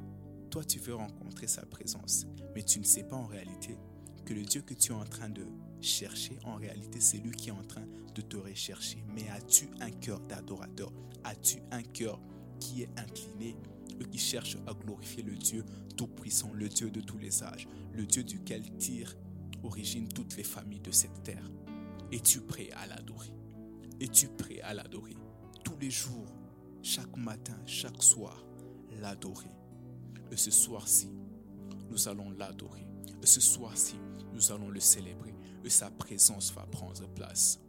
toi, 0.51 0.65
tu 0.65 0.79
veux 0.79 0.95
rencontrer 0.95 1.47
sa 1.47 1.65
présence, 1.65 2.27
mais 2.55 2.63
tu 2.63 2.79
ne 2.81 2.85
sais 2.85 3.05
pas 3.05 3.17
en 3.17 3.27
réalité 3.27 3.77
que 4.25 4.35
le 4.35 4.43
Dieu 4.43 4.63
que 4.63 4.75
tu 4.75 4.93
es 4.93 4.95
en 4.95 5.05
train 5.05 5.29
de 5.29 5.47
chercher, 5.81 6.39
en 6.45 6.57
réalité, 6.57 7.01
c'est 7.01 7.19
lui 7.19 7.33
qui 7.33 7.49
est 7.49 7.53
en 7.53 7.65
train 7.65 7.87
de 8.15 8.21
te 8.21 8.37
rechercher. 8.37 9.05
Mais 9.15 9.29
as-tu 9.31 9.69
un 9.81 9.91
cœur 9.91 10.21
d'adorateur? 10.21 10.93
As-tu 11.25 11.59
un 11.71 11.83
cœur 11.83 12.21
qui 12.59 12.83
est 12.83 12.91
incliné 12.99 13.57
qui 14.05 14.19
cherche 14.19 14.57
à 14.67 14.75
glorifier 14.75 15.23
le 15.23 15.37
Dieu 15.37 15.65
Tout-Puissant, 15.97 16.53
le 16.55 16.69
Dieu 16.69 16.91
de 16.91 17.01
tous 17.01 17.19
les 17.19 17.43
âges, 17.43 17.69
le 17.93 18.07
Dieu 18.07 18.25
duquel 18.25 18.63
tire 18.79 19.17
origine 19.63 20.09
toutes 20.09 20.37
les 20.37 20.45
familles 20.45 20.81
de 20.81 20.91
cette 20.91 21.23
terre. 21.23 21.51
Es-tu 22.13 22.41
prêt 22.41 22.71
à 22.73 22.87
l'adorer? 22.87 23.33
Es-tu 24.01 24.29
prêt 24.29 24.61
à 24.63 24.75
l'adorer? 24.75 25.17
Tous 25.65 25.77
les 25.81 25.91
jours, 25.91 26.27
chaque 26.83 27.17
matin, 27.17 27.57
chaque 27.67 28.03
soir, 28.03 28.45
l'adorer. 29.01 29.51
Et 30.31 30.37
ce 30.37 30.51
soir-ci, 30.51 31.11
nous 31.91 32.09
allons 32.09 32.31
l'adorer. 32.31 32.87
Et 33.23 33.27
ce 33.27 33.41
soir-ci, 33.41 33.97
nous 34.33 34.51
allons 34.53 34.71
le 34.71 34.81
célébrer. 34.81 35.35
Et 35.65 35.71
sa 35.71 35.91
présence 35.91 36.53
va 36.55 36.65
prendre 36.67 37.07
place. 37.09 37.61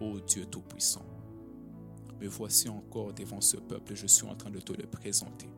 Ô 0.00 0.18
Dieu 0.20 0.46
Tout-Puissant, 0.46 1.04
me 2.20 2.26
voici 2.26 2.68
encore 2.68 3.12
devant 3.12 3.40
ce 3.40 3.58
peuple, 3.58 3.94
je 3.94 4.06
suis 4.06 4.26
en 4.26 4.34
train 4.34 4.50
de 4.50 4.60
te 4.60 4.72
le 4.72 4.86
présenter. 4.86 5.48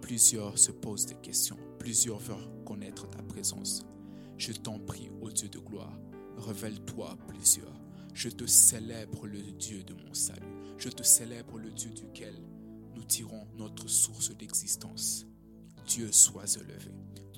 Plusieurs 0.00 0.58
se 0.58 0.70
posent 0.70 1.06
des 1.06 1.16
questions, 1.16 1.56
plusieurs 1.78 2.18
veulent 2.18 2.64
connaître 2.64 3.08
ta 3.10 3.22
présence. 3.22 3.84
Je 4.38 4.52
t'en 4.52 4.78
prie, 4.78 5.10
ô 5.20 5.30
Dieu 5.30 5.48
de 5.48 5.58
gloire, 5.58 5.98
révèle-toi 6.36 7.16
plusieurs. 7.26 7.80
Je 8.14 8.28
te 8.28 8.46
célèbre 8.46 9.26
le 9.26 9.40
Dieu 9.40 9.82
de 9.82 9.94
mon 9.94 10.14
salut. 10.14 10.46
Je 10.78 10.88
te 10.88 11.02
célèbre 11.02 11.58
le 11.58 11.70
Dieu 11.70 11.90
duquel 11.90 12.34
nous 12.94 13.04
tirons 13.04 13.46
notre 13.56 13.88
source 13.88 14.34
d'existence. 14.36 15.26
Dieu 15.86 16.10
sois 16.12 16.56
élevé. 16.56 16.92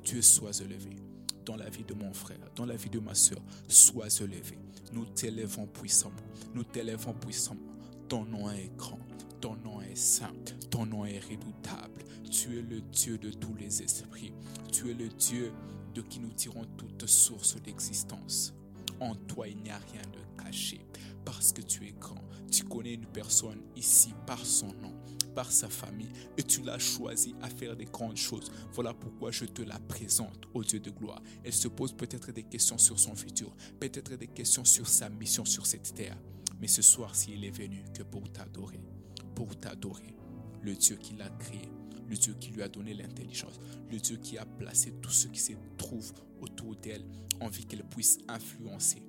Dieu 0.04 0.22
sois 0.22 0.60
élevé. 0.60 0.96
Dans 1.44 1.56
la 1.56 1.68
vie 1.68 1.84
de 1.84 1.94
mon 1.94 2.12
frère, 2.12 2.38
dans 2.54 2.66
la 2.66 2.76
vie 2.76 2.90
de 2.90 3.00
ma 3.00 3.14
soeur, 3.14 3.40
sois 3.68 4.08
élevé. 4.20 4.58
Nous 4.92 5.06
t'élèvons 5.06 5.66
puissamment. 5.66 6.14
Nous 6.54 6.64
t'élèvons 6.64 7.14
puissamment. 7.14 7.60
Ton 8.08 8.24
nom 8.24 8.50
est 8.50 8.70
grand. 8.76 9.00
Ton 9.40 9.56
nom 9.56 9.80
est 9.80 9.96
saint. 9.96 10.32
Ton 10.70 10.86
nom 10.86 11.04
est 11.04 11.20
redoutable. 11.20 11.97
Tu 12.30 12.58
es 12.58 12.62
le 12.62 12.80
Dieu 12.80 13.18
de 13.18 13.30
tous 13.30 13.54
les 13.54 13.82
esprits. 13.82 14.32
Tu 14.72 14.90
es 14.90 14.94
le 14.94 15.08
Dieu 15.08 15.52
de 15.94 16.02
qui 16.02 16.20
nous 16.20 16.32
tirons 16.32 16.64
toute 16.76 17.06
source 17.06 17.60
d'existence. 17.62 18.54
En 19.00 19.14
toi, 19.14 19.48
il 19.48 19.62
n'y 19.62 19.70
a 19.70 19.78
rien 19.78 20.02
de 20.12 20.42
caché 20.42 20.80
parce 21.24 21.52
que 21.52 21.62
tu 21.62 21.86
es 21.86 21.92
grand. 21.92 22.22
Tu 22.50 22.64
connais 22.64 22.94
une 22.94 23.06
personne 23.06 23.60
ici 23.76 24.14
par 24.26 24.44
son 24.44 24.68
nom, 24.74 24.94
par 25.34 25.52
sa 25.52 25.68
famille, 25.68 26.08
et 26.36 26.42
tu 26.42 26.62
l'as 26.62 26.78
choisi 26.78 27.34
à 27.42 27.50
faire 27.50 27.76
des 27.76 27.84
grandes 27.84 28.16
choses. 28.16 28.50
Voilà 28.72 28.94
pourquoi 28.94 29.30
je 29.30 29.44
te 29.44 29.62
la 29.62 29.78
présente 29.78 30.46
au 30.54 30.64
Dieu 30.64 30.80
de 30.80 30.90
gloire. 30.90 31.22
Elle 31.44 31.52
se 31.52 31.68
pose 31.68 31.92
peut-être 31.92 32.32
des 32.32 32.44
questions 32.44 32.78
sur 32.78 32.98
son 32.98 33.14
futur, 33.14 33.54
peut-être 33.78 34.16
des 34.16 34.26
questions 34.26 34.64
sur 34.64 34.88
sa 34.88 35.10
mission 35.10 35.44
sur 35.44 35.66
cette 35.66 35.94
terre. 35.94 36.16
Mais 36.60 36.68
ce 36.68 36.82
soir, 36.82 37.14
s'il 37.14 37.44
est 37.44 37.56
venu 37.56 37.84
que 37.94 38.02
pour 38.02 38.30
t'adorer, 38.32 38.80
pour 39.34 39.54
t'adorer, 39.60 40.16
le 40.62 40.74
Dieu 40.74 40.96
qui 40.96 41.14
l'a 41.14 41.28
créé, 41.28 41.68
le 42.08 42.16
Dieu 42.16 42.34
qui 42.40 42.50
lui 42.50 42.62
a 42.62 42.68
donné 42.68 42.94
l'intelligence, 42.94 43.60
le 43.90 43.98
Dieu 43.98 44.16
qui 44.16 44.38
a 44.38 44.46
placé 44.46 44.92
tout 45.02 45.10
ce 45.10 45.28
qui 45.28 45.40
se 45.40 45.52
trouve 45.76 46.12
autour 46.40 46.74
d'elle, 46.76 47.04
envie 47.40 47.64
qu'elle 47.64 47.84
puisse 47.84 48.18
influencer. 48.28 49.02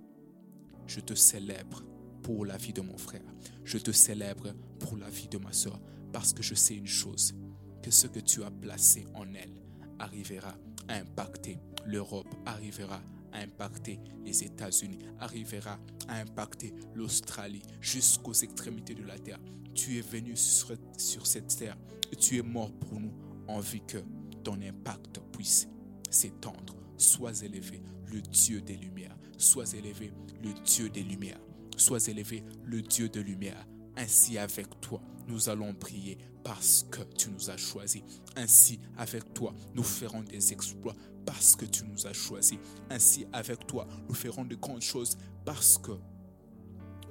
Je 0.88 1.00
te 1.00 1.14
célèbre 1.14 1.84
pour 2.24 2.46
la 2.46 2.58
vie 2.58 2.74
de 2.74 2.82
mon 2.82 2.98
frère. 2.98 3.24
Je 3.64 3.78
te 3.78 3.92
célèbre 3.92 4.54
pour 4.80 4.98
la 4.98 5.10
vie 5.10 5.28
de 5.28 5.38
ma 5.38 5.54
soeur, 5.54 5.80
parce 6.12 6.34
que 6.34 6.44
je 6.44 6.56
sais 6.56 6.76
une 6.76 6.88
chose, 6.88 7.34
que 7.82 7.92
ce 7.92 8.08
que 8.08 8.20
tu 8.20 8.44
as 8.44 8.52
placé 8.52 9.08
en 9.14 9.34
elle 9.34 9.62
arrivera 10.00 10.56
à 10.88 10.96
impacter 10.96 11.60
l'Europe, 11.86 12.34
arrivera 12.46 13.02
à 13.32 13.40
impacter 13.40 14.00
les 14.26 14.44
États-Unis, 14.44 15.00
arrivera 15.20 15.80
à 16.08 16.20
impacter 16.20 16.74
l'Australie 16.96 17.62
jusqu'aux 17.82 18.34
extrémités 18.34 18.96
de 18.96 19.04
la 19.04 19.18
terre. 19.18 19.40
Tu 19.74 19.98
es 19.98 20.02
venu 20.02 20.36
sur, 20.36 20.78
cette 21.26 21.56
terre 21.58 21.78
et 22.12 22.16
tu 22.16 22.38
es 22.38 22.42
mort 22.42 22.72
pour 22.72 23.00
nous 23.00 23.14
en 23.48 23.60
vue 23.60 23.82
que 23.82 24.00
ton 24.44 24.60
impact 24.62 25.20
puisse 25.32 25.68
s'étendre. 26.10 26.76
Sois 26.98 27.44
élevé, 27.44 27.82
le 28.12 28.22
Dieu 28.22 28.62
des 28.62 28.76
lumières. 28.76 29.16
Sois 29.38 29.74
élevé, 29.74 30.12
le 30.44 30.54
Dieu 30.66 30.90
des 30.90 31.04
lumières. 31.04 31.40
Sois 31.78 32.08
élevé, 32.08 32.44
le 32.66 32.82
Dieu 32.82 33.08
de 33.08 33.22
lumière. 33.22 33.66
Ainsi 33.96 34.38
avec 34.38 34.68
toi, 34.82 35.02
nous 35.28 35.50
allons 35.50 35.74
prier 35.74 36.18
parce 36.44 36.86
que 36.90 37.02
tu 37.18 37.30
nous 37.30 37.50
as 37.50 37.58
choisis. 37.58 38.02
Ainsi 38.36 38.80
avec 38.98 39.34
toi, 39.34 39.54
nous 39.76 39.84
ferons 39.84 40.24
des 40.24 40.52
exploits 40.52 40.96
parce 41.30 41.56
que 41.56 41.66
tu 41.66 41.84
nous 41.86 42.08
as 42.08 42.14
choisis. 42.14 42.58
Ainsi 42.90 43.28
avec 43.32 43.68
toi, 43.68 43.88
nous 44.08 44.16
ferons 44.16 44.46
de 44.46 44.56
grandes 44.56 44.82
choses 44.82 45.16
parce 45.46 45.78
que 45.78 45.92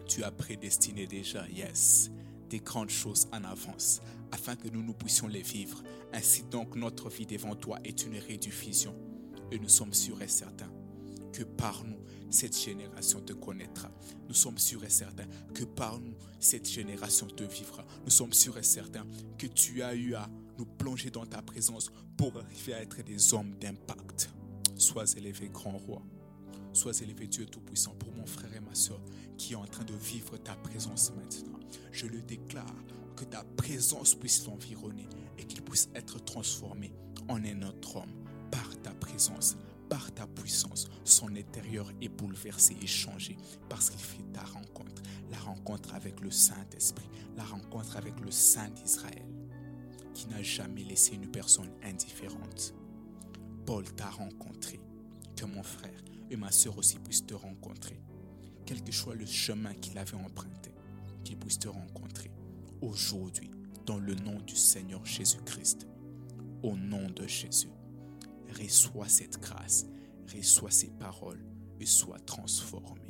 tu 0.08 0.24
as 0.24 0.32
prédestiné 0.32 1.06
déjà, 1.06 1.48
yes, 1.48 2.10
des 2.50 2.58
grandes 2.58 2.90
choses 2.90 3.28
en 3.32 3.44
avance, 3.44 4.00
afin 4.32 4.56
que 4.56 4.66
nous 4.70 4.82
nous 4.82 4.92
puissions 4.92 5.28
les 5.28 5.42
vivre. 5.42 5.84
Ainsi 6.12 6.42
donc, 6.50 6.74
notre 6.74 7.08
vie 7.08 7.26
devant 7.26 7.54
toi 7.54 7.78
est 7.84 8.06
une 8.06 8.16
rédiffusion. 8.18 8.92
Et 9.52 9.58
nous 9.60 9.68
sommes 9.68 9.94
sûrs 9.94 10.20
et 10.20 10.26
certains 10.26 10.72
que 11.32 11.44
par 11.44 11.84
nous, 11.84 12.00
cette 12.28 12.58
génération 12.58 13.20
te 13.20 13.34
connaîtra. 13.34 13.88
Nous 14.26 14.34
sommes 14.34 14.58
sûrs 14.58 14.82
et 14.82 14.90
certains 14.90 15.28
que 15.54 15.62
par 15.62 16.00
nous, 16.00 16.16
cette 16.40 16.68
génération 16.68 17.28
te 17.28 17.44
vivra. 17.44 17.84
Nous 18.04 18.10
sommes 18.10 18.32
sûrs 18.32 18.58
et 18.58 18.64
certains 18.64 19.06
que 19.38 19.46
tu 19.46 19.80
as 19.80 19.94
eu 19.94 20.14
à 20.14 20.28
nous 20.58 20.66
plonger 20.66 21.10
dans 21.10 21.26
ta 21.26 21.40
présence 21.42 21.90
pour 22.16 22.36
arriver 22.36 22.74
à 22.74 22.82
être 22.82 23.02
des 23.02 23.32
hommes 23.34 23.54
d'impact. 23.60 24.30
Sois 24.76 25.16
élevé, 25.16 25.48
grand 25.48 25.78
roi. 25.78 26.02
Sois 26.72 27.00
élevé, 27.00 27.26
Dieu 27.26 27.46
Tout-Puissant, 27.46 27.94
pour 27.98 28.12
mon 28.12 28.26
frère 28.26 28.54
et 28.54 28.60
ma 28.60 28.74
soeur 28.74 29.00
qui 29.36 29.52
est 29.52 29.56
en 29.56 29.66
train 29.66 29.84
de 29.84 29.94
vivre 29.94 30.36
ta 30.36 30.54
présence 30.56 31.12
maintenant. 31.14 31.58
Je 31.92 32.06
le 32.06 32.20
déclare, 32.20 32.74
que 33.16 33.24
ta 33.24 33.42
présence 33.56 34.14
puisse 34.14 34.46
l'environner 34.46 35.08
et 35.38 35.44
qu'il 35.44 35.62
puisse 35.62 35.88
être 35.94 36.24
transformé 36.24 36.92
en 37.28 37.44
un 37.44 37.62
autre 37.62 37.96
homme 37.96 38.12
par 38.50 38.80
ta 38.82 38.92
présence, 38.92 39.56
par 39.88 40.12
ta 40.12 40.26
puissance. 40.26 40.88
Son 41.04 41.34
intérieur 41.34 41.90
est 42.00 42.08
bouleversé 42.08 42.76
et 42.80 42.86
changé 42.86 43.36
parce 43.68 43.90
qu'il 43.90 43.98
fait 43.98 44.22
ta 44.32 44.42
rencontre. 44.42 45.02
La 45.32 45.38
rencontre 45.38 45.94
avec 45.94 46.20
le 46.20 46.30
Saint-Esprit, 46.30 47.08
la 47.36 47.44
rencontre 47.44 47.96
avec 47.96 48.20
le 48.20 48.30
Saint 48.30 48.70
d'Israël, 48.70 49.26
qui 50.18 50.26
n'a 50.26 50.42
jamais 50.42 50.82
laissé 50.82 51.14
une 51.14 51.30
personne 51.30 51.70
indifférente. 51.84 52.74
Paul 53.64 53.84
t'a 53.94 54.10
rencontré. 54.10 54.80
Que 55.36 55.44
mon 55.44 55.62
frère 55.62 56.02
et 56.28 56.34
ma 56.34 56.50
soeur 56.50 56.76
aussi 56.76 56.98
puissent 56.98 57.24
te 57.24 57.34
rencontrer. 57.34 58.02
Quel 58.66 58.82
que 58.82 58.90
soit 58.90 59.14
le 59.14 59.26
chemin 59.26 59.72
qu'il 59.74 59.96
avait 59.96 60.16
emprunté, 60.16 60.74
qu'il 61.22 61.38
puisse 61.38 61.60
te 61.60 61.68
rencontrer 61.68 62.32
aujourd'hui 62.80 63.52
dans 63.86 63.98
le 63.98 64.16
nom 64.16 64.40
du 64.40 64.56
Seigneur 64.56 65.06
Jésus-Christ. 65.06 65.86
Au 66.64 66.76
nom 66.76 67.08
de 67.10 67.24
Jésus, 67.28 67.70
reçois 68.60 69.08
cette 69.08 69.38
grâce, 69.40 69.86
reçois 70.34 70.72
ces 70.72 70.90
paroles 70.90 71.44
et 71.78 71.86
sois 71.86 72.18
transformé. 72.18 73.07